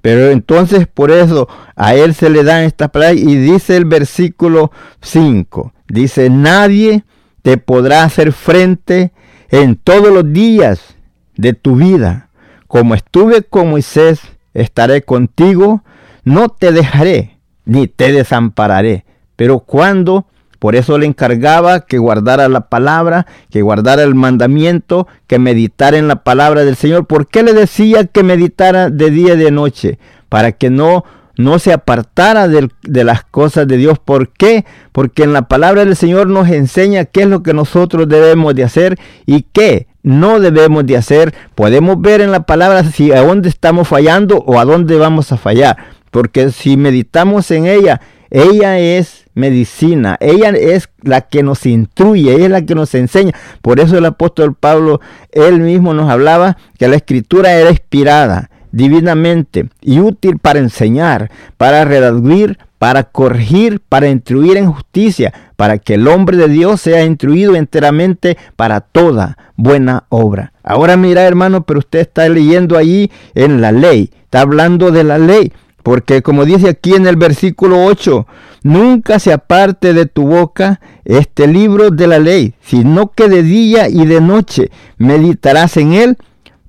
Pero 0.00 0.30
entonces 0.30 0.86
por 0.86 1.10
eso 1.10 1.48
a 1.76 1.94
él 1.94 2.14
se 2.14 2.30
le 2.30 2.44
dan 2.44 2.62
estas 2.62 2.90
palabras 2.90 3.18
y 3.18 3.36
dice 3.36 3.76
el 3.76 3.84
versículo 3.84 4.70
5, 5.02 5.72
dice, 5.88 6.30
nadie 6.30 7.04
te 7.42 7.58
podrá 7.58 8.04
hacer 8.04 8.32
frente 8.32 9.12
en 9.50 9.76
todos 9.76 10.12
los 10.12 10.32
días 10.32 10.94
de 11.36 11.52
tu 11.52 11.76
vida. 11.76 12.28
Como 12.66 12.94
estuve 12.94 13.42
con 13.42 13.70
Moisés, 13.70 14.20
estaré 14.54 15.02
contigo, 15.02 15.82
no 16.28 16.48
te 16.48 16.72
dejaré, 16.72 17.38
ni 17.64 17.88
te 17.88 18.12
desampararé. 18.12 19.04
Pero 19.36 19.60
cuando 19.60 20.26
por 20.58 20.74
eso 20.74 20.98
le 20.98 21.06
encargaba 21.06 21.80
que 21.80 21.98
guardara 21.98 22.48
la 22.48 22.68
palabra, 22.68 23.26
que 23.50 23.62
guardara 23.62 24.02
el 24.02 24.14
mandamiento, 24.14 25.06
que 25.26 25.38
meditara 25.38 25.98
en 25.98 26.08
la 26.08 26.24
palabra 26.24 26.64
del 26.64 26.76
Señor. 26.76 27.06
¿Por 27.06 27.28
qué 27.28 27.42
le 27.42 27.52
decía 27.52 28.04
que 28.04 28.24
meditara 28.24 28.90
de 28.90 29.10
día 29.10 29.34
y 29.34 29.38
de 29.38 29.50
noche? 29.52 29.98
Para 30.28 30.52
que 30.52 30.68
no, 30.68 31.04
no 31.36 31.60
se 31.60 31.72
apartara 31.72 32.48
de, 32.48 32.70
las 33.04 33.22
cosas 33.22 33.68
de 33.68 33.76
Dios. 33.76 34.00
¿Por 34.00 34.30
qué? 34.30 34.64
Porque 34.90 35.22
en 35.22 35.32
la 35.32 35.42
palabra 35.42 35.84
del 35.84 35.94
Señor 35.94 36.26
nos 36.26 36.48
enseña 36.48 37.04
qué 37.04 37.22
es 37.22 37.28
lo 37.28 37.44
que 37.44 37.54
nosotros 37.54 38.08
debemos 38.08 38.54
de 38.56 38.64
hacer 38.64 38.98
y 39.26 39.42
qué 39.52 39.86
no 40.02 40.40
debemos 40.40 40.84
de 40.86 40.96
hacer. 40.96 41.34
Podemos 41.54 42.00
ver 42.00 42.20
en 42.20 42.32
la 42.32 42.46
palabra 42.46 42.82
si 42.82 43.12
a 43.12 43.22
dónde 43.22 43.48
estamos 43.48 43.86
fallando 43.86 44.38
o 44.38 44.58
a 44.58 44.64
dónde 44.64 44.96
vamos 44.96 45.30
a 45.30 45.36
fallar. 45.36 45.76
Porque 46.10 46.50
si 46.50 46.76
meditamos 46.76 47.50
en 47.50 47.66
ella, 47.66 48.00
ella 48.30 48.78
es 48.78 49.24
medicina, 49.34 50.16
ella 50.20 50.50
es 50.50 50.88
la 51.02 51.22
que 51.22 51.42
nos 51.42 51.64
instruye, 51.64 52.34
ella 52.34 52.44
es 52.44 52.50
la 52.50 52.62
que 52.62 52.74
nos 52.74 52.94
enseña. 52.94 53.32
Por 53.62 53.80
eso 53.80 53.96
el 53.96 54.04
apóstol 54.04 54.54
Pablo, 54.54 55.00
él 55.32 55.60
mismo 55.60 55.94
nos 55.94 56.10
hablaba 56.10 56.56
que 56.78 56.88
la 56.88 56.96
escritura 56.96 57.52
era 57.52 57.70
inspirada 57.70 58.50
divinamente 58.70 59.68
y 59.80 60.00
útil 60.00 60.38
para 60.38 60.58
enseñar, 60.58 61.30
para 61.56 61.84
redarguir, 61.84 62.58
para 62.78 63.04
corregir, 63.04 63.80
para 63.80 64.08
instruir 64.08 64.56
en 64.56 64.70
justicia, 64.70 65.32
para 65.56 65.78
que 65.78 65.94
el 65.94 66.06
hombre 66.06 66.36
de 66.36 66.48
Dios 66.48 66.80
sea 66.80 67.04
instruido 67.04 67.56
enteramente 67.56 68.36
para 68.56 68.80
toda 68.80 69.36
buena 69.56 70.04
obra. 70.10 70.52
Ahora 70.62 70.96
mira 70.96 71.22
hermano, 71.22 71.62
pero 71.64 71.80
usted 71.80 72.00
está 72.00 72.28
leyendo 72.28 72.76
allí 72.76 73.10
en 73.34 73.60
la 73.60 73.72
ley, 73.72 74.10
está 74.22 74.42
hablando 74.42 74.90
de 74.90 75.04
la 75.04 75.18
ley. 75.18 75.52
Porque 75.82 76.22
como 76.22 76.44
dice 76.44 76.68
aquí 76.68 76.94
en 76.94 77.06
el 77.06 77.16
versículo 77.16 77.84
8, 77.84 78.26
nunca 78.62 79.18
se 79.18 79.32
aparte 79.32 79.94
de 79.94 80.06
tu 80.06 80.26
boca 80.26 80.80
este 81.04 81.46
libro 81.46 81.90
de 81.90 82.06
la 82.06 82.18
ley, 82.18 82.54
sino 82.60 83.12
que 83.12 83.28
de 83.28 83.42
día 83.42 83.88
y 83.88 84.04
de 84.04 84.20
noche 84.20 84.70
meditarás 84.98 85.76
en 85.76 85.92
él 85.92 86.18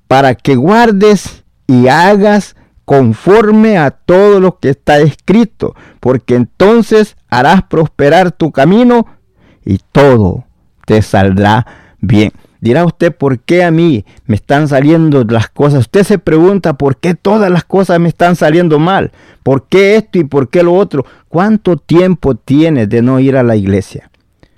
para 0.06 0.34
que 0.34 0.56
guardes 0.56 1.44
y 1.66 1.88
hagas 1.88 2.56
conforme 2.84 3.78
a 3.78 3.92
todo 3.92 4.40
lo 4.40 4.58
que 4.58 4.70
está 4.70 4.98
escrito, 4.98 5.76
porque 6.00 6.34
entonces 6.34 7.16
harás 7.28 7.62
prosperar 7.62 8.32
tu 8.32 8.50
camino 8.50 9.06
y 9.64 9.78
todo 9.92 10.46
te 10.86 11.00
saldrá 11.02 11.66
bien. 12.00 12.32
Dirá 12.60 12.84
usted, 12.84 13.14
¿por 13.14 13.38
qué 13.38 13.64
a 13.64 13.70
mí 13.70 14.04
me 14.26 14.36
están 14.36 14.68
saliendo 14.68 15.24
las 15.24 15.48
cosas? 15.48 15.80
Usted 15.80 16.04
se 16.04 16.18
pregunta, 16.18 16.74
¿por 16.74 16.98
qué 16.98 17.14
todas 17.14 17.50
las 17.50 17.64
cosas 17.64 17.98
me 17.98 18.08
están 18.08 18.36
saliendo 18.36 18.78
mal? 18.78 19.12
¿Por 19.42 19.66
qué 19.66 19.96
esto 19.96 20.18
y 20.18 20.24
por 20.24 20.50
qué 20.50 20.62
lo 20.62 20.74
otro? 20.74 21.06
¿Cuánto 21.28 21.78
tiempo 21.78 22.34
tienes 22.34 22.88
de 22.90 23.00
no 23.00 23.18
ir 23.18 23.36
a 23.36 23.42
la 23.42 23.56
iglesia? 23.56 24.10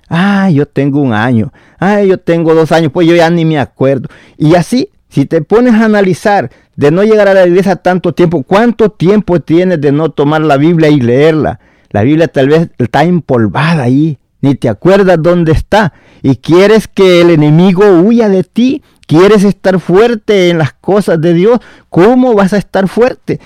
Ah, 0.09 0.49
yo 0.49 0.65
tengo 0.65 0.99
un 1.01 1.13
año. 1.13 1.53
Ah, 1.79 2.03
yo 2.03 2.17
tengo 2.17 2.53
dos 2.53 2.73
años. 2.73 2.91
Pues 2.91 3.07
yo 3.07 3.15
ya 3.15 3.29
ni 3.29 3.45
me 3.45 3.57
acuerdo. 3.57 4.09
Y 4.37 4.55
así, 4.55 4.89
si 5.07 5.25
te 5.25 5.41
pones 5.41 5.73
a 5.73 5.85
analizar 5.85 6.51
de 6.75 6.91
no 6.91 7.03
llegar 7.03 7.29
a 7.29 7.33
la 7.33 7.47
iglesia 7.47 7.77
tanto 7.77 8.13
tiempo, 8.13 8.43
¿cuánto 8.43 8.89
tiempo 8.91 9.39
tienes 9.39 9.79
de 9.79 9.93
no 9.93 10.09
tomar 10.09 10.41
la 10.41 10.57
Biblia 10.57 10.89
y 10.89 10.99
leerla? 10.99 11.59
La 11.89 12.03
Biblia 12.03 12.27
tal 12.27 12.49
vez 12.49 12.69
está 12.77 13.03
empolvada 13.05 13.83
ahí 13.83 14.17
ni 14.43 14.55
te 14.55 14.67
acuerdas 14.67 15.17
dónde 15.21 15.53
está, 15.53 15.93
y 16.21 16.35
quieres 16.35 16.89
que 16.89 17.21
el 17.21 17.29
enemigo 17.29 17.85
huya 18.01 18.27
de 18.27 18.43
ti, 18.43 18.83
quieres 19.07 19.45
estar 19.45 19.79
fuerte 19.79 20.49
en 20.49 20.57
las 20.57 20.73
cosas 20.73 21.21
de 21.21 21.33
Dios, 21.33 21.59
¿cómo 21.89 22.33
vas 22.33 22.51
a 22.51 22.57
estar 22.57 22.89
fuerte? 22.89 23.39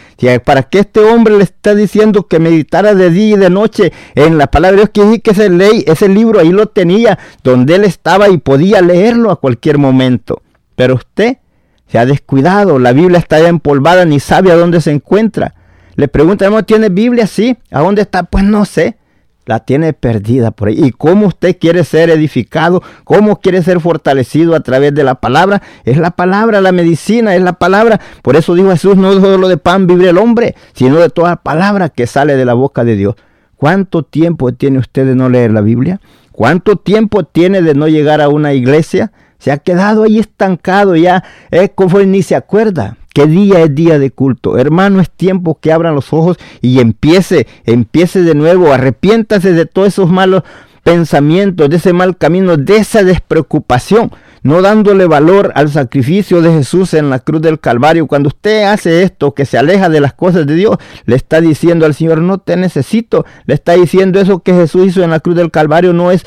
¿Para 0.44 0.64
qué 0.64 0.80
este 0.80 1.02
hombre 1.02 1.38
le 1.38 1.44
está 1.44 1.76
diciendo 1.76 2.28
que 2.28 2.40
meditara 2.40 2.96
de 2.96 3.12
día 3.12 3.36
y 3.36 3.40
de 3.40 3.50
noche 3.52 3.94
en 4.16 4.40
la 4.40 4.48
palabra 4.48 4.72
de 4.72 4.78
Dios? 4.78 4.90
Quiere 4.92 5.10
decir 5.10 5.22
que 5.22 5.32
ese, 5.32 5.50
ley, 5.52 5.84
ese 5.86 6.10
libro 6.10 6.40
ahí 6.40 6.50
lo 6.50 6.66
tenía, 6.66 7.20
donde 7.44 7.76
él 7.76 7.84
estaba 7.84 8.28
y 8.30 8.40
podía 8.40 8.82
leerlo 8.82 9.30
a 9.30 9.40
cualquier 9.40 9.78
momento. 9.78 10.42
Pero 10.76 10.96
usted 10.96 11.38
se 11.86 12.00
ha 12.00 12.08
descuidado, 12.08 12.80
la 12.80 12.92
Biblia 12.92 13.20
está 13.20 13.40
ya 13.40 13.50
empolvada, 13.50 14.04
ni 14.06 14.20
sabe 14.20 14.52
a 14.52 14.56
dónde 14.56 14.82
se 14.82 14.90
encuentra. 14.90 15.54
Le 15.96 16.08
pregunta, 16.08 16.50
¿tiene 16.64 16.90
Biblia? 16.90 17.28
Sí. 17.28 17.56
¿A 17.70 17.82
dónde 17.82 18.02
está? 18.02 18.24
Pues 18.24 18.44
no 18.44 18.66
sé 18.66 18.98
la 19.48 19.62
tiene 19.62 19.94
perdida 19.94 20.52
por 20.52 20.68
ahí. 20.68 20.76
¿Y 20.78 20.92
cómo 20.92 21.28
usted 21.28 21.58
quiere 21.58 21.84
ser 21.84 22.10
edificado? 22.10 22.84
¿Cómo 23.06 23.40
quiere 23.40 23.64
ser 23.64 23.80
fortalecido 23.80 24.56
a 24.56 24.60
través 24.60 24.94
de 24.94 25.06
la 25.06 25.16
palabra? 25.16 25.62
Es 25.86 25.98
la 25.98 26.12
palabra, 26.12 26.60
la 26.60 26.74
medicina, 26.74 27.34
es 27.34 27.42
la 27.42 27.54
palabra. 27.54 28.00
Por 28.22 28.36
eso 28.36 28.54
dijo 28.54 28.70
Jesús, 28.72 28.98
no 28.98 29.14
solo 29.14 29.48
de 29.48 29.58
pan 29.58 29.88
vive 29.88 30.10
el 30.10 30.18
hombre, 30.18 30.56
sino 30.74 30.98
de 30.98 31.10
toda 31.10 31.38
palabra 31.38 31.88
que 31.88 32.08
sale 32.08 32.36
de 32.36 32.44
la 32.44 32.54
boca 32.54 32.84
de 32.84 32.98
Dios. 32.98 33.16
¿Cuánto 33.56 34.04
tiempo 34.04 34.54
tiene 34.54 34.80
usted 34.80 35.06
de 35.06 35.16
no 35.16 35.30
leer 35.30 35.52
la 35.52 35.62
Biblia? 35.62 36.02
¿Cuánto 36.34 36.76
tiempo 36.76 37.24
tiene 37.24 37.62
de 37.62 37.74
no 37.74 37.88
llegar 37.88 38.20
a 38.22 38.28
una 38.28 38.54
iglesia? 38.54 39.14
Se 39.40 39.52
ha 39.52 39.58
quedado 39.58 40.04
ahí 40.04 40.20
estancado 40.20 40.96
ya, 40.96 41.24
es 41.52 41.72
como 41.74 42.00
ni 42.00 42.22
se 42.22 42.36
acuerda. 42.36 42.98
¿Qué 43.18 43.26
día 43.26 43.62
es 43.64 43.74
día 43.74 43.98
de 43.98 44.12
culto? 44.12 44.60
Hermano, 44.60 45.02
es 45.02 45.10
tiempo 45.10 45.58
que 45.60 45.72
abran 45.72 45.96
los 45.96 46.14
ojos 46.14 46.38
y 46.62 46.80
empiece, 46.80 47.48
empiece 47.66 48.22
de 48.22 48.36
nuevo, 48.36 48.72
arrepiéntase 48.72 49.54
de 49.54 49.66
todos 49.66 49.88
esos 49.88 50.12
malos 50.12 50.44
pensamientos, 50.84 51.68
de 51.68 51.78
ese 51.78 51.94
mal 51.94 52.16
camino, 52.16 52.58
de 52.58 52.78
esa 52.78 53.04
despreocupación 53.04 54.12
no 54.44 54.62
dándole 54.62 55.08
valor 55.08 55.52
al 55.56 55.70
sacrificio 55.70 56.42
de 56.42 56.52
Jesús 56.52 56.94
en 56.94 57.10
la 57.10 57.20
cruz 57.20 57.42
del 57.42 57.60
Calvario. 57.60 58.08
Cuando 58.08 58.28
usted 58.28 58.64
hace 58.64 59.04
esto, 59.04 59.34
que 59.34 59.46
se 59.46 59.58
aleja 59.58 59.90
de 59.90 60.00
las 60.00 60.14
cosas 60.14 60.46
de 60.46 60.56
Dios, 60.56 60.78
le 61.06 61.16
está 61.16 61.42
diciendo 61.42 61.86
al 61.86 61.94
Señor, 61.94 62.22
no 62.22 62.38
te 62.38 62.56
necesito. 62.56 63.26
Le 63.46 63.56
está 63.56 63.74
diciendo 63.74 64.20
eso 64.22 64.40
que 64.40 64.54
Jesús 64.54 64.88
hizo 64.88 65.04
en 65.04 65.10
la 65.10 65.20
cruz 65.20 65.36
del 65.36 65.52
Calvario 65.52 65.92
no 65.92 66.12
es, 66.12 66.24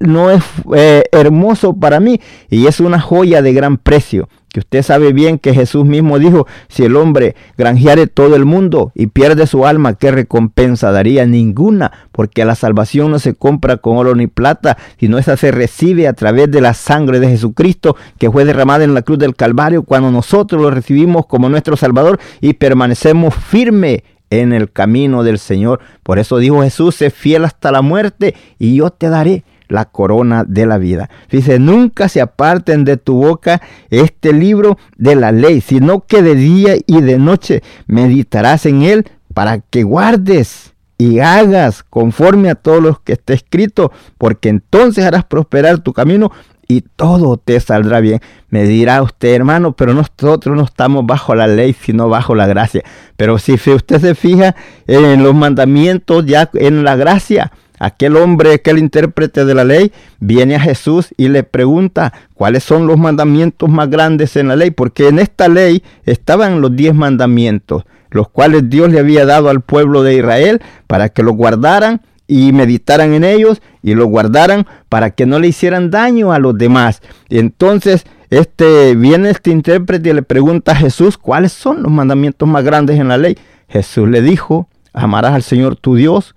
no 0.00 0.30
es 0.30 0.44
eh, 0.76 1.04
hermoso 1.10 1.74
para 1.74 1.98
mí 1.98 2.20
y 2.48 2.66
es 2.66 2.80
una 2.80 3.00
joya 3.00 3.42
de 3.42 3.52
gran 3.52 3.76
precio 3.76 4.28
que 4.58 4.78
usted 4.78 4.82
sabe 4.82 5.12
bien 5.12 5.38
que 5.38 5.54
Jesús 5.54 5.84
mismo 5.84 6.18
dijo, 6.18 6.46
si 6.68 6.84
el 6.84 6.96
hombre 6.96 7.36
granjeare 7.56 8.08
todo 8.08 8.34
el 8.34 8.44
mundo 8.44 8.90
y 8.94 9.06
pierde 9.06 9.46
su 9.46 9.66
alma, 9.66 9.94
¿qué 9.94 10.10
recompensa 10.10 10.90
daría? 10.90 11.26
Ninguna, 11.26 11.92
porque 12.10 12.44
la 12.44 12.56
salvación 12.56 13.12
no 13.12 13.18
se 13.20 13.34
compra 13.34 13.76
con 13.76 13.96
oro 13.96 14.14
ni 14.16 14.26
plata, 14.26 14.76
sino 14.98 15.18
esa 15.18 15.36
se 15.36 15.52
recibe 15.52 16.08
a 16.08 16.12
través 16.12 16.50
de 16.50 16.60
la 16.60 16.74
sangre 16.74 17.20
de 17.20 17.28
Jesucristo 17.28 17.96
que 18.18 18.30
fue 18.30 18.44
derramada 18.44 18.82
en 18.82 18.94
la 18.94 19.02
cruz 19.02 19.18
del 19.18 19.36
Calvario 19.36 19.84
cuando 19.84 20.10
nosotros 20.10 20.60
lo 20.60 20.70
recibimos 20.70 21.26
como 21.26 21.48
nuestro 21.48 21.76
Salvador 21.76 22.18
y 22.40 22.54
permanecemos 22.54 23.34
firmes 23.34 24.02
en 24.30 24.52
el 24.52 24.72
camino 24.72 25.22
del 25.22 25.38
Señor. 25.38 25.80
Por 26.02 26.18
eso 26.18 26.38
dijo 26.38 26.62
Jesús, 26.62 26.96
sé 26.96 27.10
fiel 27.10 27.44
hasta 27.44 27.70
la 27.70 27.82
muerte 27.82 28.34
y 28.58 28.76
yo 28.76 28.90
te 28.90 29.08
daré 29.08 29.44
la 29.68 29.86
corona 29.86 30.44
de 30.44 30.66
la 30.66 30.78
vida. 30.78 31.10
Dice, 31.30 31.58
nunca 31.58 32.08
se 32.08 32.20
aparten 32.20 32.84
de 32.84 32.96
tu 32.96 33.16
boca 33.16 33.60
este 33.90 34.32
libro 34.32 34.78
de 34.96 35.14
la 35.14 35.32
ley, 35.32 35.60
sino 35.60 36.00
que 36.06 36.22
de 36.22 36.34
día 36.34 36.74
y 36.86 37.00
de 37.00 37.18
noche 37.18 37.62
meditarás 37.86 38.66
en 38.66 38.82
él 38.82 39.06
para 39.34 39.60
que 39.60 39.82
guardes 39.82 40.74
y 40.98 41.20
hagas 41.20 41.84
conforme 41.84 42.50
a 42.50 42.56
todo 42.56 42.80
lo 42.80 43.00
que 43.02 43.12
está 43.12 43.32
escrito, 43.32 43.92
porque 44.18 44.48
entonces 44.48 45.04
harás 45.04 45.24
prosperar 45.24 45.78
tu 45.78 45.92
camino 45.92 46.32
y 46.66 46.82
todo 46.82 47.38
te 47.38 47.58
saldrá 47.60 48.00
bien. 48.00 48.20
Me 48.50 48.64
dirá 48.64 49.02
usted, 49.02 49.34
hermano, 49.34 49.72
pero 49.72 49.94
nosotros 49.94 50.54
no 50.54 50.64
estamos 50.64 51.06
bajo 51.06 51.34
la 51.34 51.46
ley, 51.46 51.72
sino 51.72 52.08
bajo 52.08 52.34
la 52.34 52.46
gracia. 52.46 52.82
Pero 53.16 53.38
si 53.38 53.54
usted 53.54 54.00
se 54.00 54.14
fija 54.14 54.54
en 54.86 55.22
los 55.22 55.34
mandamientos, 55.34 56.26
ya 56.26 56.50
en 56.52 56.84
la 56.84 56.94
gracia, 56.96 57.52
Aquel 57.78 58.16
hombre, 58.16 58.54
aquel 58.54 58.78
intérprete 58.78 59.44
de 59.44 59.54
la 59.54 59.64
ley, 59.64 59.92
viene 60.20 60.56
a 60.56 60.60
Jesús 60.60 61.14
y 61.16 61.28
le 61.28 61.42
pregunta 61.42 62.12
cuáles 62.34 62.64
son 62.64 62.86
los 62.86 62.98
mandamientos 62.98 63.68
más 63.68 63.88
grandes 63.88 64.36
en 64.36 64.48
la 64.48 64.56
ley, 64.56 64.70
porque 64.70 65.08
en 65.08 65.18
esta 65.18 65.48
ley 65.48 65.82
estaban 66.04 66.60
los 66.60 66.74
diez 66.74 66.94
mandamientos, 66.94 67.84
los 68.10 68.28
cuales 68.28 68.68
Dios 68.68 68.90
le 68.90 68.98
había 68.98 69.26
dado 69.26 69.48
al 69.48 69.60
pueblo 69.60 70.02
de 70.02 70.16
Israel 70.16 70.60
para 70.86 71.08
que 71.08 71.22
los 71.22 71.36
guardaran 71.36 72.02
y 72.26 72.52
meditaran 72.52 73.14
en 73.14 73.24
ellos 73.24 73.62
y 73.82 73.94
los 73.94 74.06
guardaran 74.06 74.66
para 74.88 75.10
que 75.10 75.26
no 75.26 75.38
le 75.38 75.48
hicieran 75.48 75.90
daño 75.90 76.32
a 76.32 76.38
los 76.38 76.56
demás. 76.56 77.00
Y 77.28 77.38
entonces 77.38 78.04
este 78.30 78.94
viene 78.94 79.30
este 79.30 79.50
intérprete 79.50 80.10
y 80.10 80.12
le 80.12 80.22
pregunta 80.22 80.72
a 80.72 80.76
Jesús 80.76 81.16
cuáles 81.16 81.52
son 81.52 81.82
los 81.82 81.90
mandamientos 81.90 82.46
más 82.46 82.62
grandes 82.62 83.00
en 83.00 83.08
la 83.08 83.16
ley. 83.16 83.38
Jesús 83.68 84.08
le 84.08 84.20
dijo, 84.20 84.68
amarás 84.92 85.34
al 85.34 85.42
Señor 85.42 85.76
tu 85.76 85.94
Dios 85.94 86.34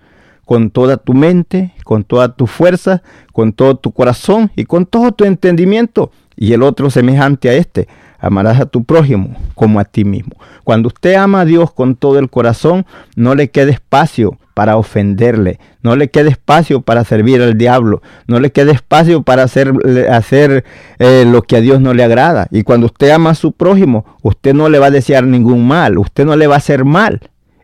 con 0.51 0.69
toda 0.69 0.97
tu 0.97 1.13
mente, 1.13 1.71
con 1.85 2.03
toda 2.03 2.35
tu 2.35 2.45
fuerza, 2.45 3.03
con 3.31 3.53
todo 3.53 3.77
tu 3.77 3.93
corazón 3.93 4.51
y 4.57 4.65
con 4.65 4.85
todo 4.85 5.13
tu 5.13 5.23
entendimiento. 5.23 6.11
Y 6.35 6.51
el 6.51 6.61
otro 6.61 6.89
semejante 6.89 7.47
a 7.47 7.53
este, 7.53 7.87
amarás 8.19 8.59
a 8.59 8.65
tu 8.65 8.83
prójimo 8.83 9.33
como 9.55 9.79
a 9.79 9.85
ti 9.85 10.03
mismo. 10.03 10.35
Cuando 10.65 10.87
usted 10.87 11.13
ama 11.13 11.39
a 11.39 11.45
Dios 11.45 11.71
con 11.71 11.95
todo 11.95 12.19
el 12.19 12.29
corazón, 12.29 12.85
no 13.15 13.33
le 13.33 13.49
quede 13.49 13.71
espacio 13.71 14.37
para 14.53 14.75
ofenderle, 14.75 15.57
no 15.83 15.95
le 15.95 16.09
quede 16.09 16.31
espacio 16.31 16.81
para 16.81 17.05
servir 17.05 17.41
al 17.41 17.57
diablo, 17.57 18.01
no 18.27 18.41
le 18.41 18.51
quede 18.51 18.73
espacio 18.73 19.21
para 19.21 19.43
hacer, 19.43 19.71
hacer 20.11 20.65
eh, 20.99 21.23
lo 21.25 21.43
que 21.43 21.55
a 21.55 21.61
Dios 21.61 21.79
no 21.79 21.93
le 21.93 22.03
agrada. 22.03 22.49
Y 22.51 22.63
cuando 22.63 22.87
usted 22.87 23.11
ama 23.11 23.29
a 23.29 23.35
su 23.35 23.53
prójimo, 23.53 24.03
usted 24.21 24.53
no 24.53 24.67
le 24.67 24.79
va 24.79 24.87
a 24.87 24.91
desear 24.91 25.23
ningún 25.23 25.65
mal, 25.65 25.97
usted 25.97 26.25
no 26.25 26.35
le 26.35 26.47
va 26.47 26.55
a 26.55 26.57
hacer 26.57 26.83
mal, 26.83 27.21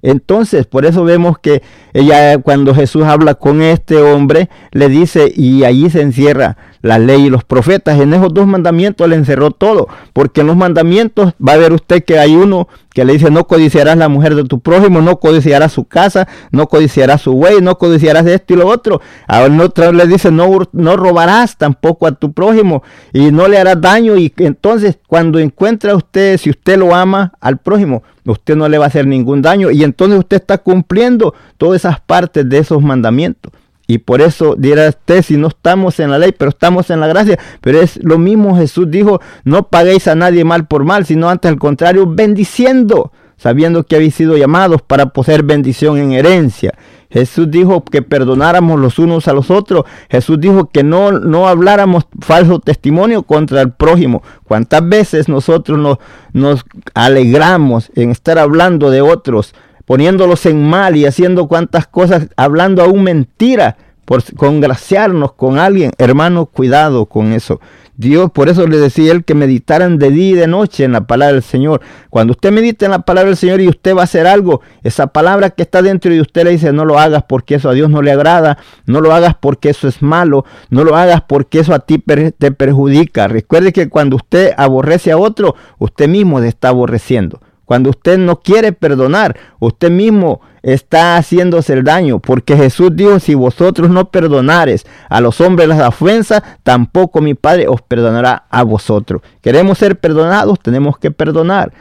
entonces, 0.08 0.66
por 0.66 0.86
eso 0.86 1.04
vemos 1.04 1.38
que 1.38 1.62
ella 1.94 2.38
cuando 2.38 2.74
Jesús 2.74 3.04
habla 3.04 3.34
con 3.34 3.62
este 3.62 3.98
hombre, 3.98 4.48
le 4.72 4.88
dice, 4.88 5.30
y 5.36 5.66
allí 5.66 5.90
se 5.90 6.02
encierra 6.02 6.56
la 6.82 7.00
ley 7.00 7.26
y 7.26 7.30
los 7.30 7.44
profetas. 7.44 8.00
En 8.00 8.14
esos 8.14 8.34
dos 8.34 8.48
mandamientos 8.48 9.08
le 9.08 9.16
encerró 9.16 9.52
todo, 9.52 9.88
porque 10.14 10.42
en 10.42 10.48
los 10.48 10.56
mandamientos 10.56 11.34
va 11.46 11.54
a 11.54 11.58
ver 11.58 11.74
usted 11.74 12.04
que 12.04 12.20
hay 12.20 12.36
uno 12.36 12.68
que 12.94 13.06
le 13.06 13.14
dice, 13.14 13.30
no 13.30 13.46
codiciarás 13.46 13.96
la 13.96 14.10
mujer 14.10 14.34
de 14.34 14.44
tu 14.44 14.60
prójimo, 14.60 15.02
no 15.02 15.20
codiciarás 15.20 15.72
su 15.72 15.86
casa, 15.86 16.28
no 16.52 16.66
codiciarás 16.66 17.22
su 17.22 17.34
güey, 17.34 17.62
no 17.62 17.78
codiciarás 17.78 18.26
esto 18.26 18.56
y 18.56 18.58
lo 18.58 18.68
otro. 18.68 19.02
A 19.28 19.44
otro 19.44 19.92
le 19.92 20.08
dice, 20.08 20.32
no, 20.32 20.50
no 20.72 20.98
robarás 20.98 21.58
tampoco 21.58 22.08
a 22.08 22.14
tu 22.14 22.34
prójimo 22.34 22.82
y 23.14 23.32
no 23.32 23.48
le 23.48 23.60
harás 23.60 23.80
daño. 23.80 24.18
Y 24.18 24.34
entonces 24.38 24.98
cuando 25.06 25.38
encuentra 25.38 25.96
usted, 25.96 26.38
si 26.38 26.50
usted 26.50 26.80
lo 26.80 26.96
ama 26.96 27.34
al 27.40 27.58
prójimo, 27.58 28.02
usted 28.26 28.56
no 28.56 28.68
le 28.68 28.80
va 28.80 28.86
a 28.86 28.88
hacer 28.88 29.06
ningún 29.06 29.42
daño 29.42 29.72
y 29.72 29.84
entonces 29.84 30.18
usted 30.20 30.38
está 30.38 30.58
cumpliendo 30.58 31.34
todas 31.58 31.82
esas 31.82 32.00
partes 32.00 32.50
de 32.50 32.58
esos 32.58 32.82
mandamientos. 32.82 33.52
Y 33.88 34.00
por 34.00 34.22
eso 34.22 34.56
dirá 34.58 34.90
usted, 34.90 35.24
si 35.24 35.38
no 35.38 35.48
estamos 35.48 36.00
en 36.02 36.12
la 36.12 36.20
ley, 36.20 36.34
pero 36.38 36.50
estamos 36.50 36.90
en 36.90 37.00
la 37.00 37.08
gracia. 37.08 37.40
Pero 37.62 37.80
es 37.80 37.98
lo 38.04 38.18
mismo 38.18 38.58
Jesús 38.58 38.92
dijo, 38.92 39.22
no 39.46 39.70
paguéis 39.70 40.08
a 40.10 40.16
nadie 40.16 40.44
mal 40.44 40.68
por 40.68 40.84
mal, 40.84 41.06
sino 41.06 41.30
antes 41.30 41.50
al 41.50 41.58
contrario, 41.58 42.06
bendiciendo, 42.06 43.14
sabiendo 43.38 43.86
que 43.86 43.96
habéis 43.96 44.16
sido 44.16 44.36
llamados 44.36 44.82
para 44.82 45.08
poseer 45.08 45.44
bendición 45.44 45.98
en 45.98 46.12
herencia. 46.12 46.74
Jesús 47.10 47.50
dijo 47.50 47.86
que 47.86 48.02
perdonáramos 48.02 48.80
los 48.80 49.00
unos 49.00 49.30
a 49.30 49.34
los 49.34 49.50
otros. 49.50 49.86
Jesús 50.10 50.40
dijo 50.42 50.70
que 50.70 50.84
no, 50.84 51.12
no 51.14 51.48
habláramos 51.48 52.06
falso 52.20 52.60
testimonio 52.60 53.24
contra 53.24 53.62
el 53.62 53.72
prójimo. 53.72 54.22
¿Cuántas 54.44 54.88
veces 54.88 55.30
nosotros 55.30 55.80
nos, 55.80 56.00
nos 56.34 56.66
alegramos 56.94 57.90
en 57.96 58.12
estar 58.12 58.38
hablando 58.38 58.90
de 58.90 59.02
otros? 59.02 59.54
Poniéndolos 59.88 60.46
en 60.46 60.70
mal 60.70 60.98
y 60.98 61.06
haciendo 61.06 61.48
cuantas 61.48 61.88
cosas, 61.88 62.28
hablando 62.36 62.84
aún 62.84 63.04
mentira, 63.04 63.78
por 64.04 64.22
congraciarnos 64.36 65.34
con 65.34 65.60
alguien. 65.60 65.92
Hermano, 65.98 66.46
cuidado 66.46 67.08
con 67.08 67.32
eso. 67.32 67.62
Dios, 67.96 68.30
por 68.32 68.50
eso 68.50 68.68
le 68.68 68.78
decía 68.78 69.14
él 69.14 69.24
que 69.24 69.34
meditaran 69.34 69.98
de 69.98 70.12
día 70.12 70.30
y 70.30 70.34
de 70.34 70.48
noche 70.48 70.84
en 70.84 70.92
la 70.92 71.08
palabra 71.08 71.34
del 71.34 71.44
Señor. 71.44 71.82
Cuando 72.10 72.32
usted 72.32 72.52
medita 72.52 72.86
en 72.86 72.92
la 72.92 73.00
palabra 73.00 73.30
del 73.30 73.38
Señor 73.38 73.62
y 73.62 73.70
usted 73.70 73.96
va 73.96 74.02
a 74.02 74.04
hacer 74.04 74.28
algo, 74.28 74.62
esa 74.84 75.08
palabra 75.08 75.52
que 75.52 75.64
está 75.64 75.82
dentro 75.82 76.12
de 76.12 76.20
usted 76.20 76.44
le 76.44 76.52
dice, 76.52 76.74
no 76.74 76.84
lo 76.84 77.00
hagas 77.00 77.24
porque 77.28 77.56
eso 77.56 77.70
a 77.70 77.74
Dios 77.74 77.90
no 77.90 78.02
le 78.02 78.12
agrada, 78.12 78.58
no 78.86 79.00
lo 79.00 79.14
hagas 79.14 79.36
porque 79.40 79.70
eso 79.70 79.88
es 79.88 80.02
malo, 80.02 80.46
no 80.70 80.84
lo 80.84 80.98
hagas 80.98 81.22
porque 81.28 81.60
eso 81.60 81.74
a 81.74 81.80
ti 81.80 81.98
te 81.98 82.52
perjudica. 82.52 83.30
Recuerde 83.30 83.72
que 83.72 83.90
cuando 83.90 84.18
usted 84.18 84.54
aborrece 84.58 85.12
a 85.14 85.18
otro, 85.18 85.56
usted 85.80 86.10
mismo 86.10 86.42
se 86.42 86.50
está 86.50 86.70
aborreciendo. 86.70 87.40
Cuando 87.68 87.90
usted 87.90 88.18
no 88.18 88.40
quiere 88.40 88.72
perdonar, 88.72 89.38
usted 89.60 89.92
mismo 89.92 90.40
está 90.64 91.18
haciéndose 91.18 91.74
el 91.74 91.84
daño, 91.84 92.20
porque 92.20 92.56
Jesús 92.56 92.92
dijo, 92.94 93.20
si 93.20 93.36
vosotros 93.36 93.90
no 93.90 94.10
perdonares 94.10 94.86
a 95.10 95.20
los 95.20 95.42
hombres 95.42 95.68
las 95.68 95.86
ofensas, 95.86 96.44
tampoco 96.64 97.20
mi 97.20 97.34
Padre 97.34 97.68
os 97.68 97.82
perdonará 97.82 98.46
a 98.50 98.64
vosotros. 98.64 99.22
Queremos 99.42 99.80
ser 99.80 100.00
perdonados, 100.00 100.62
tenemos 100.62 100.98
que 100.98 101.12
perdonar. 101.12 101.74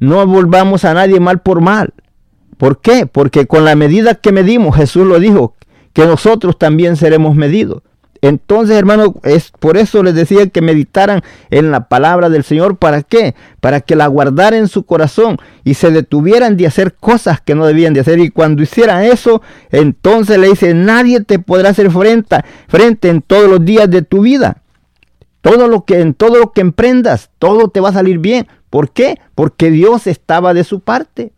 No 0.00 0.26
volvamos 0.26 0.84
a 0.84 0.92
nadie 0.92 1.20
mal 1.20 1.40
por 1.40 1.60
mal. 1.60 1.94
¿Por 2.56 2.80
qué? 2.80 3.06
Porque 3.06 3.46
con 3.46 3.64
la 3.64 3.76
medida 3.76 4.16
que 4.16 4.32
medimos, 4.32 4.74
Jesús 4.74 5.06
lo 5.06 5.20
dijo, 5.20 5.54
que 5.92 6.04
nosotros 6.04 6.58
también 6.58 6.96
seremos 6.96 7.36
medidos. 7.36 7.82
Entonces, 8.22 8.76
hermano, 8.76 9.14
es 9.22 9.50
por 9.58 9.76
eso 9.76 10.02
les 10.02 10.14
decía 10.14 10.46
que 10.48 10.60
meditaran 10.60 11.22
en 11.50 11.70
la 11.70 11.88
palabra 11.88 12.28
del 12.28 12.44
Señor. 12.44 12.76
¿Para 12.76 13.02
qué? 13.02 13.34
Para 13.60 13.80
que 13.80 13.96
la 13.96 14.06
guardaran 14.06 14.60
en 14.60 14.68
su 14.68 14.84
corazón 14.84 15.38
y 15.64 15.74
se 15.74 15.90
detuvieran 15.90 16.56
de 16.56 16.66
hacer 16.66 16.94
cosas 16.94 17.40
que 17.40 17.54
no 17.54 17.66
debían 17.66 17.94
de 17.94 18.00
hacer. 18.00 18.18
Y 18.18 18.30
cuando 18.30 18.62
hicieran 18.62 19.04
eso, 19.04 19.42
entonces 19.70 20.38
le 20.38 20.48
dice, 20.48 20.74
nadie 20.74 21.20
te 21.20 21.38
podrá 21.38 21.70
hacer 21.70 21.90
frente, 21.90 22.38
frente 22.68 23.08
en 23.08 23.22
todos 23.22 23.48
los 23.48 23.64
días 23.64 23.90
de 23.90 24.02
tu 24.02 24.22
vida. 24.22 24.62
Todo 25.40 25.68
lo 25.68 25.84
que 25.84 26.00
en 26.00 26.14
todo 26.14 26.38
lo 26.38 26.52
que 26.52 26.60
emprendas, 26.60 27.30
todo 27.38 27.68
te 27.68 27.80
va 27.80 27.90
a 27.90 27.92
salir 27.92 28.18
bien. 28.18 28.48
¿Por 28.70 28.90
qué? 28.90 29.18
Porque 29.34 29.70
Dios 29.70 30.06
estaba 30.06 30.52
de 30.52 30.64
su 30.64 30.80
parte. 30.80 31.32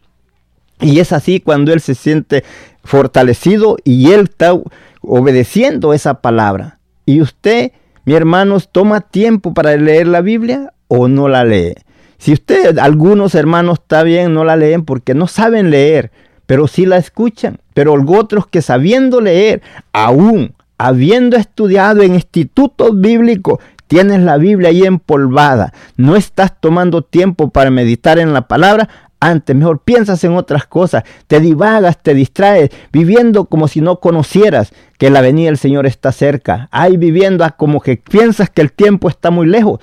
Y 0.80 1.00
es 1.00 1.12
así 1.12 1.40
cuando 1.40 1.72
él 1.72 1.80
se 1.80 1.94
siente 1.94 2.42
fortalecido 2.82 3.76
y 3.84 4.12
él 4.12 4.22
está 4.22 4.54
obedeciendo 5.00 5.92
esa 5.94 6.20
palabra. 6.20 6.78
Y 7.06 7.20
usted, 7.20 7.72
mi 8.04 8.14
hermanos, 8.14 8.68
toma 8.70 9.00
tiempo 9.00 9.54
para 9.54 9.76
leer 9.76 10.06
la 10.06 10.20
Biblia 10.20 10.72
o 10.88 11.08
no 11.08 11.28
la 11.28 11.44
lee. 11.44 11.74
Si 12.18 12.32
usted, 12.32 12.78
algunos 12.78 13.34
hermanos, 13.34 13.78
está 13.80 14.02
bien, 14.02 14.34
no 14.34 14.44
la 14.44 14.56
leen 14.56 14.84
porque 14.84 15.14
no 15.14 15.26
saben 15.26 15.70
leer, 15.70 16.12
pero 16.46 16.66
sí 16.66 16.84
la 16.84 16.98
escuchan. 16.98 17.60
Pero 17.72 17.94
otros 17.94 18.46
que 18.46 18.60
sabiendo 18.60 19.20
leer, 19.20 19.62
aún 19.92 20.54
habiendo 20.76 21.36
estudiado 21.36 22.02
en 22.02 22.14
institutos 22.14 23.00
bíblicos, 23.00 23.58
tienes 23.86 24.20
la 24.20 24.36
Biblia 24.36 24.68
ahí 24.68 24.84
empolvada, 24.84 25.72
no 25.96 26.14
estás 26.14 26.60
tomando 26.60 27.02
tiempo 27.02 27.50
para 27.50 27.70
meditar 27.70 28.18
en 28.18 28.32
la 28.32 28.48
palabra, 28.48 28.88
antes, 29.20 29.54
mejor 29.54 29.80
piensas 29.80 30.24
en 30.24 30.32
otras 30.32 30.66
cosas, 30.66 31.04
te 31.26 31.40
divagas, 31.40 32.02
te 32.02 32.14
distraes, 32.14 32.70
viviendo 32.90 33.44
como 33.44 33.68
si 33.68 33.80
no 33.80 34.00
conocieras 34.00 34.72
que 34.98 35.10
la 35.10 35.20
venida 35.20 35.46
del 35.46 35.58
Señor 35.58 35.86
está 35.86 36.10
cerca. 36.10 36.68
Ahí 36.70 36.96
viviendo 36.96 37.46
como 37.56 37.80
que 37.80 37.98
piensas 37.98 38.50
que 38.50 38.62
el 38.62 38.72
tiempo 38.72 39.08
está 39.08 39.30
muy 39.30 39.46
lejos. 39.46 39.80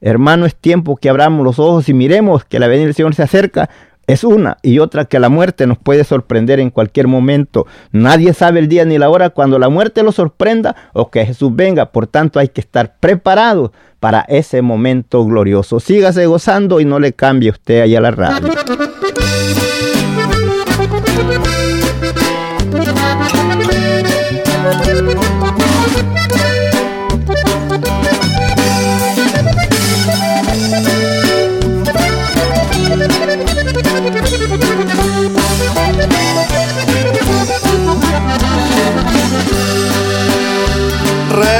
Hermano, 0.00 0.46
es 0.46 0.56
tiempo 0.56 0.96
que 0.96 1.08
abramos 1.08 1.44
los 1.44 1.58
ojos 1.58 1.88
y 1.88 1.94
miremos 1.94 2.44
que 2.44 2.58
la 2.58 2.68
venida 2.68 2.86
del 2.86 2.94
Señor 2.94 3.14
se 3.14 3.22
acerca 3.22 3.70
es 4.12 4.24
una 4.24 4.58
y 4.62 4.78
otra 4.78 5.04
que 5.04 5.20
la 5.20 5.28
muerte 5.28 5.66
nos 5.66 5.78
puede 5.78 6.04
sorprender 6.04 6.60
en 6.60 6.70
cualquier 6.70 7.06
momento. 7.06 7.66
Nadie 7.92 8.34
sabe 8.34 8.60
el 8.60 8.68
día 8.68 8.84
ni 8.84 8.98
la 8.98 9.08
hora 9.08 9.30
cuando 9.30 9.58
la 9.58 9.68
muerte 9.68 10.02
lo 10.02 10.12
sorprenda 10.12 10.74
o 10.92 11.10
que 11.10 11.24
Jesús 11.24 11.54
venga. 11.54 11.92
Por 11.92 12.06
tanto 12.06 12.38
hay 12.38 12.48
que 12.48 12.60
estar 12.60 12.96
preparados 12.98 13.70
para 14.00 14.22
ese 14.28 14.62
momento 14.62 15.24
glorioso. 15.24 15.78
Sígase 15.78 16.26
gozando 16.26 16.80
y 16.80 16.84
no 16.84 16.98
le 16.98 17.12
cambie 17.12 17.50
usted 17.50 17.82
allá 17.82 18.00
la 18.00 18.10
radio. 18.10 18.52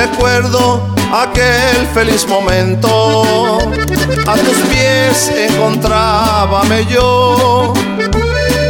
Recuerdo 0.00 0.80
aquel 1.12 1.86
feliz 1.92 2.26
momento, 2.26 3.58
a 4.26 4.34
tus 4.34 4.56
pies 4.70 5.30
encontrábame 5.36 6.86
yo. 6.86 7.74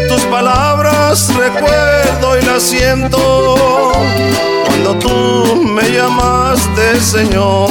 Tus 0.08 0.22
palabras 0.22 1.32
recuerdo 1.36 2.36
y 2.36 2.42
las 2.44 2.64
siento 2.64 3.92
cuando 4.66 4.94
tú 4.98 5.62
me 5.66 5.92
llamaste 5.92 7.00
Señor. 7.00 7.70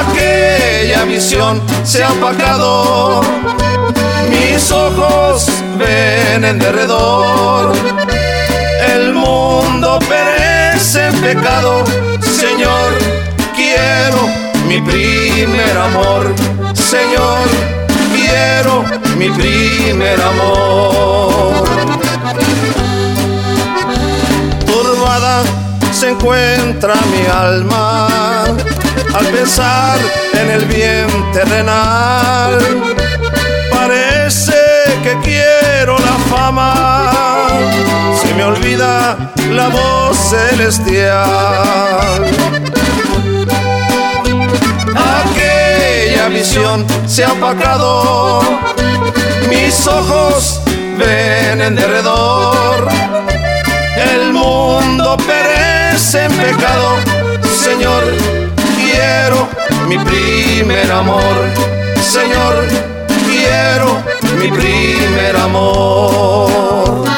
Aquella 0.00 1.04
visión 1.04 1.60
se 1.84 2.02
ha 2.02 2.08
apagado, 2.08 3.20
mis 4.30 4.72
ojos 4.72 5.46
ven 5.76 6.46
en 6.46 6.58
derredor 6.58 8.17
mundo 9.68 9.98
perece 10.08 11.06
en 11.06 11.20
pecado, 11.20 11.84
Señor, 12.20 12.90
quiero 13.54 14.28
mi 14.66 14.80
primer 14.80 15.76
amor, 15.76 16.34
Señor, 16.74 17.46
quiero 18.14 18.84
mi 19.16 19.28
primer 19.30 20.20
amor. 20.20 21.64
Turbada 24.66 25.42
se 25.92 26.10
encuentra 26.10 26.94
mi 27.12 27.26
alma 27.26 28.44
al 29.14 29.26
pensar 29.26 29.98
en 30.32 30.50
el 30.50 30.64
bien 30.66 31.08
terrenal. 31.32 32.58
Parece 33.70 34.54
que 35.02 35.18
quiero 35.22 35.98
la 35.98 36.16
fama 36.30 36.77
la 39.50 39.68
voz 39.68 40.16
celestial. 40.16 42.24
Aquella 45.22 46.28
visión 46.28 46.86
se 47.06 47.24
ha 47.24 47.30
apagado, 47.30 48.42
mis 49.48 49.86
ojos 49.86 50.60
ven 50.98 51.60
en 51.60 51.76
derredor. 51.76 52.88
El 53.96 54.32
mundo 54.32 55.16
perece 55.26 56.24
en 56.24 56.32
pecado, 56.32 56.96
Señor, 57.64 58.04
quiero 58.76 59.48
mi 59.86 59.98
primer 59.98 60.90
amor. 60.90 61.36
Señor, 62.02 62.66
quiero 63.26 64.02
mi 64.38 64.50
primer 64.50 65.36
amor. 65.36 67.08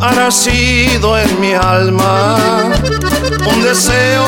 Ha 0.00 0.12
nacido 0.12 1.18
en 1.18 1.40
mi 1.40 1.52
alma 1.52 2.36
un 3.52 3.62
deseo 3.62 4.26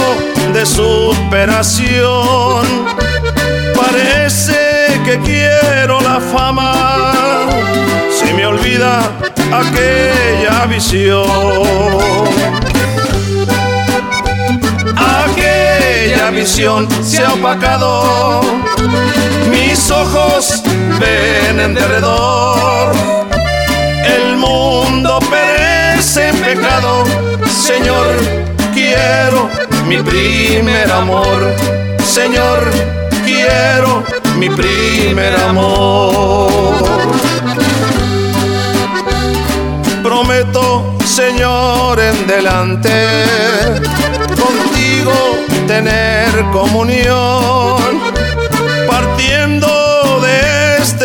de 0.52 0.64
superación. 0.64 2.66
Parece 3.74 5.00
que 5.04 5.18
quiero 5.20 6.00
la 6.00 6.20
fama, 6.20 7.46
se 8.18 8.32
me 8.34 8.46
olvida 8.46 9.10
aquella 9.52 10.66
visión. 10.66 11.26
Aquella 14.96 16.30
visión 16.30 16.88
se 17.02 17.24
ha 17.24 17.34
opacado, 17.34 18.42
mis 19.50 19.90
ojos 19.90 20.62
ven 20.98 21.60
en 21.60 21.74
derredor. 21.74 23.17
El 24.04 24.36
mundo 24.36 25.18
perece 25.30 26.28
en 26.28 26.36
pecado, 26.36 27.04
Señor, 27.46 28.06
quiero 28.72 29.48
mi 29.86 29.98
primer 29.98 30.90
amor. 30.90 31.54
Señor, 32.04 32.60
quiero 33.24 34.02
mi 34.36 34.48
primer 34.50 35.34
amor. 35.40 36.48
Prometo, 40.02 40.96
Señor, 41.04 42.00
en 42.00 42.26
delante, 42.26 43.24
contigo 44.36 45.12
tener 45.66 46.44
comunión, 46.50 48.00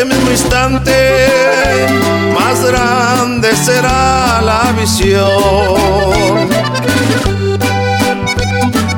mismo 0.06 0.32
instante, 0.32 0.94
más 2.34 2.64
grande 2.66 3.56
será 3.56 4.42
la 4.42 4.74
visión. 4.80 6.50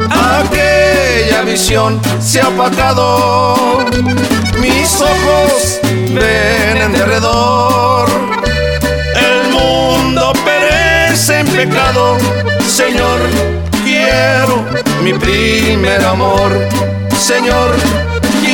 Aquella 0.10 1.42
visión 1.44 2.02
se 2.20 2.42
ha 2.42 2.48
apagado, 2.48 3.86
mis 4.60 5.02
ojos 5.02 5.80
ven 6.14 6.78
en 6.78 6.92
derredor 6.94 7.76
en 11.30 11.48
pecado, 11.48 12.18
Señor, 12.68 13.20
quiero 13.84 14.64
mi 15.02 15.14
primer 15.14 16.06
amor. 16.06 16.52
Señor, 17.18 17.72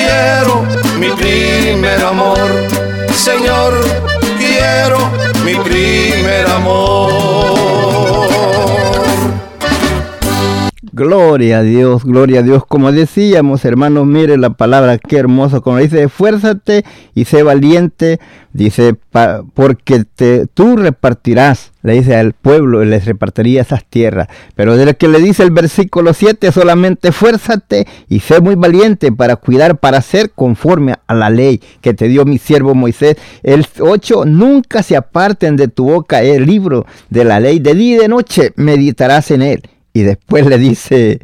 quiero 0.02 0.66
mi 1.00 1.10
primer 1.12 2.04
amor. 2.04 2.50
Señor, 3.14 3.74
quiero 4.38 4.98
mi 5.46 5.56
primer 5.56 6.48
amor. 6.48 7.52
Gloria 11.02 11.58
a 11.58 11.64
Dios, 11.64 12.06
gloria 12.06 12.42
a 12.42 12.44
Dios. 12.44 12.64
Como 12.64 12.92
decíamos, 12.92 13.66
hermanos, 13.66 14.06
mire 14.06 14.38
la 14.38 14.52
palabra, 14.52 15.00
qué 15.00 15.18
hermoso. 15.18 15.64
Como 15.64 15.78
dice, 15.78 16.04
esfuérzate 16.04 16.86
y 17.16 17.26
sé 17.26 17.42
valiente. 17.42 18.20
Dice, 18.54 18.94
porque 19.56 20.04
te, 20.04 20.46
tú 20.46 20.76
repartirás, 20.76 21.72
le 21.82 21.94
dice 21.94 22.16
al 22.18 22.34
pueblo, 22.34 22.86
les 22.86 23.06
repartiría 23.06 23.62
esas 23.62 23.84
tierras. 23.84 24.28
Pero 24.54 24.78
de 24.78 24.86
lo 24.86 24.96
que 24.96 25.08
le 25.08 25.18
dice 25.18 25.42
el 25.42 25.50
versículo 25.50 26.14
7, 26.14 26.52
solamente 26.52 27.08
esfuérzate 27.08 27.88
y 28.08 28.20
sé 28.20 28.40
muy 28.40 28.54
valiente 28.54 29.12
para 29.12 29.38
cuidar, 29.38 29.80
para 29.80 30.02
ser 30.02 30.30
conforme 30.30 30.98
a 31.08 31.16
la 31.16 31.32
ley 31.32 31.62
que 31.82 31.96
te 31.96 32.10
dio 32.10 32.26
mi 32.26 32.38
siervo 32.38 32.76
Moisés. 32.76 33.18
El 33.42 33.66
8, 33.80 34.26
nunca 34.26 34.84
se 34.84 34.96
aparten 34.96 35.56
de 35.56 35.68
tu 35.68 35.86
boca 35.86 36.22
el 36.22 36.46
libro 36.46 36.86
de 37.10 37.24
la 37.24 37.40
ley. 37.40 37.58
De 37.58 37.74
día 37.74 37.96
y 37.96 38.00
de 38.02 38.08
noche 38.08 38.54
meditarás 38.56 39.32
en 39.32 39.42
él 39.42 39.71
Y 39.94 40.02
después 40.02 40.46
le 40.46 40.58
dice, 40.58 41.20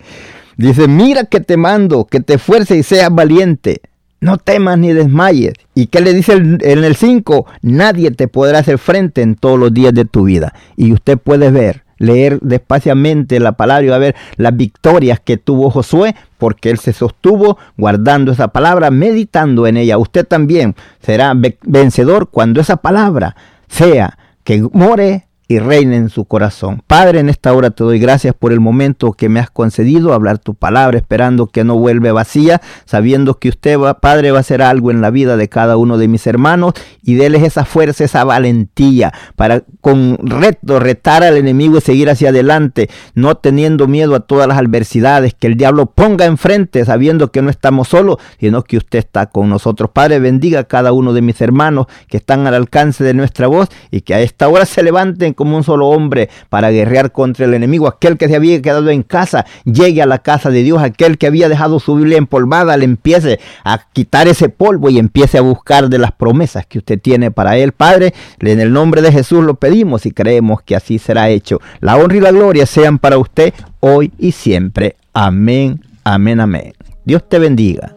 dice, 0.57 0.87
mira 0.87 1.23
que 1.25 1.39
te 1.39 1.57
mando, 1.57 2.05
que 2.05 2.19
te 2.19 2.35
esfuerces 2.35 2.77
y 2.77 2.83
seas 2.83 3.13
valiente. 3.13 3.81
No 4.19 4.37
temas 4.37 4.79
ni 4.79 4.93
desmayes. 4.93 5.53
¿Y 5.75 5.87
qué 5.87 6.01
le 6.01 6.13
dice 6.13 6.33
en 6.33 6.83
el 6.83 6.95
5? 6.95 7.45
Nadie 7.61 8.11
te 8.11 8.27
podrá 8.27 8.59
hacer 8.59 8.79
frente 8.79 9.21
en 9.21 9.35
todos 9.35 9.59
los 9.59 9.73
días 9.73 9.93
de 9.93 10.05
tu 10.05 10.23
vida. 10.23 10.53
Y 10.75 10.91
usted 10.91 11.19
puede 11.19 11.51
ver, 11.51 11.83
leer 11.99 12.39
despaciamente 12.41 13.39
la 13.39 13.51
palabra 13.51 13.85
y 13.85 13.99
ver 13.99 14.15
las 14.37 14.57
victorias 14.57 15.19
que 15.19 15.37
tuvo 15.37 15.69
Josué, 15.69 16.15
porque 16.39 16.71
él 16.71 16.79
se 16.79 16.93
sostuvo 16.93 17.59
guardando 17.77 18.31
esa 18.31 18.47
palabra, 18.47 18.89
meditando 18.89 19.67
en 19.67 19.77
ella. 19.77 19.99
Usted 19.99 20.25
también 20.25 20.75
será 20.99 21.35
vencedor 21.61 22.29
cuando 22.29 22.59
esa 22.59 22.77
palabra 22.77 23.35
sea 23.67 24.17
que 24.43 24.67
more 24.73 25.26
y 25.47 25.59
reine 25.59 25.95
en 25.95 26.09
su 26.09 26.25
corazón. 26.25 26.81
Padre, 26.87 27.19
en 27.19 27.29
esta 27.29 27.53
hora 27.53 27.71
te 27.71 27.83
doy 27.83 27.99
gracias 27.99 28.33
por 28.33 28.51
el 28.51 28.59
momento 28.59 29.13
que 29.13 29.29
me 29.29 29.39
has 29.39 29.49
concedido 29.49 30.13
hablar 30.13 30.39
tu 30.39 30.55
palabra, 30.55 30.97
esperando 30.97 31.47
que 31.47 31.63
no 31.63 31.77
vuelva 31.77 32.11
vacía, 32.11 32.61
sabiendo 32.85 33.39
que 33.39 33.49
usted, 33.49 33.79
va, 33.79 33.99
Padre, 33.99 34.31
va 34.31 34.39
a 34.39 34.41
hacer 34.41 34.61
algo 34.61 34.91
en 34.91 35.01
la 35.01 35.09
vida 35.09 35.37
de 35.37 35.49
cada 35.49 35.77
uno 35.77 35.97
de 35.97 36.07
mis 36.07 36.27
hermanos 36.27 36.73
y 37.01 37.15
déles 37.15 37.43
esa 37.43 37.65
fuerza, 37.65 38.03
esa 38.03 38.23
valentía 38.23 39.13
para 39.35 39.63
con 39.81 40.17
reto 40.21 40.79
retar 40.79 41.23
al 41.23 41.37
enemigo 41.37 41.77
y 41.77 41.81
seguir 41.81 42.09
hacia 42.09 42.29
adelante, 42.29 42.89
no 43.15 43.35
teniendo 43.35 43.87
miedo 43.87 44.15
a 44.15 44.21
todas 44.21 44.47
las 44.47 44.57
adversidades 44.57 45.33
que 45.33 45.47
el 45.47 45.55
diablo 45.55 45.87
ponga 45.87 46.25
enfrente, 46.25 46.83
sabiendo 46.83 47.31
que 47.31 47.41
no 47.41 47.49
estamos 47.49 47.87
solos, 47.89 48.17
sino 48.39 48.63
que 48.63 48.77
usted 48.77 48.99
está 48.99 49.27
con 49.27 49.49
nosotros. 49.49 49.91
Padre, 49.93 50.19
bendiga 50.19 50.61
a 50.61 50.63
cada 50.65 50.91
uno 50.91 51.13
de 51.13 51.21
mis 51.21 51.39
hermanos 51.41 51.87
que 52.09 52.17
están 52.17 52.47
al 52.47 52.53
alcance 52.53 53.03
de 53.03 53.13
nuestra 53.13 53.47
voz 53.47 53.69
y 53.91 54.01
que 54.01 54.13
a 54.13 54.21
esta 54.21 54.49
hora 54.49 54.65
se 54.65 54.83
levanten 54.83 55.33
como 55.37 55.55
un 55.55 55.63
solo 55.63 55.87
hombre 55.87 56.29
para 56.49 56.71
guerrear 56.71 57.13
contra 57.13 57.45
el 57.45 57.53
enemigo. 57.53 57.87
Aquel 57.87 58.17
que 58.17 58.27
se 58.27 58.35
había 58.35 58.61
quedado 58.61 58.89
en 58.89 59.03
casa, 59.03 59.45
llegue 59.63 60.01
a 60.01 60.05
la 60.05 60.19
casa 60.19 60.49
de 60.49 60.63
Dios. 60.63 60.83
Aquel 60.83 61.17
que 61.17 61.27
había 61.27 61.47
dejado 61.47 61.79
su 61.79 61.95
Biblia 61.95 62.17
empolvada, 62.17 62.75
le 62.75 62.83
empiece 62.83 63.39
a 63.63 63.79
quitar 63.93 64.27
ese 64.27 64.49
polvo 64.49 64.89
y 64.89 64.99
empiece 64.99 65.37
a 65.37 65.41
buscar 65.41 65.87
de 65.87 65.99
las 65.99 66.11
promesas 66.11 66.65
que 66.65 66.79
usted 66.79 66.99
tiene 66.99 67.31
para 67.31 67.55
él. 67.55 67.71
Padre, 67.71 68.13
en 68.39 68.59
el 68.59 68.73
nombre 68.73 69.01
de 69.01 69.13
Jesús 69.13 69.43
lo 69.45 69.53
pedimos 69.53 70.05
y 70.05 70.11
creemos 70.11 70.61
que 70.63 70.75
así 70.75 70.99
será 70.99 71.29
hecho. 71.29 71.61
La 71.79 71.95
honra 71.95 72.17
y 72.17 72.21
la 72.21 72.31
gloria 72.31 72.65
sean 72.65 72.97
para 72.99 73.17
usted 73.17 73.53
hoy 73.79 74.11
y 74.17 74.31
siempre. 74.31 74.97
Amén, 75.13 75.81
amén, 76.03 76.39
amén. 76.39 76.73
Dios 77.05 77.23
te 77.29 77.39
bendiga. 77.39 77.93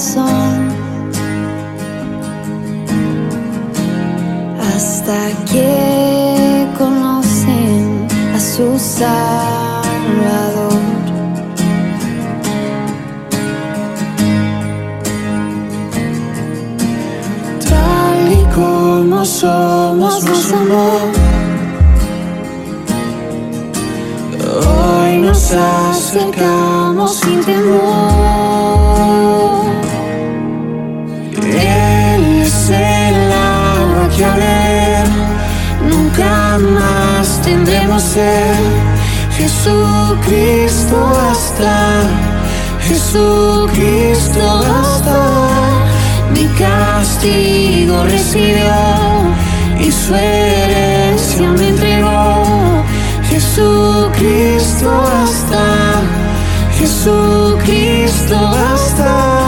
son 0.00 0.72
hasta 4.60 5.30
que 5.50 6.66
conocen 6.78 8.06
a 8.34 8.38
su 8.40 8.78
Salvador. 8.78 10.73
Somos 19.24 20.22
más 20.24 20.52
amor. 20.52 21.12
Hoy 24.66 25.18
nos 25.18 25.52
acercamos 25.52 27.16
sin 27.20 27.42
temor. 27.42 27.64
Él 31.36 32.42
es 32.42 32.70
el 32.70 33.32
agua 33.32 34.08
que 34.14 34.24
ver 34.24 35.06
nunca 35.88 36.58
más 36.58 37.40
tendremos 37.42 38.02
ser. 38.02 38.56
Jesucristo 39.36 40.96
hasta, 41.30 42.02
Jesucristo 42.80 44.40
hasta 44.40 45.14
mi 45.28 45.43
castigo 46.58 48.04
recibió 48.04 48.74
y 49.78 49.90
su 49.90 50.14
herencia 50.14 51.50
me 51.50 51.68
entregó. 51.68 52.84
Jesucristo 53.28 54.90
basta, 54.90 56.02
Jesucristo 56.78 58.34
basta. 58.34 59.43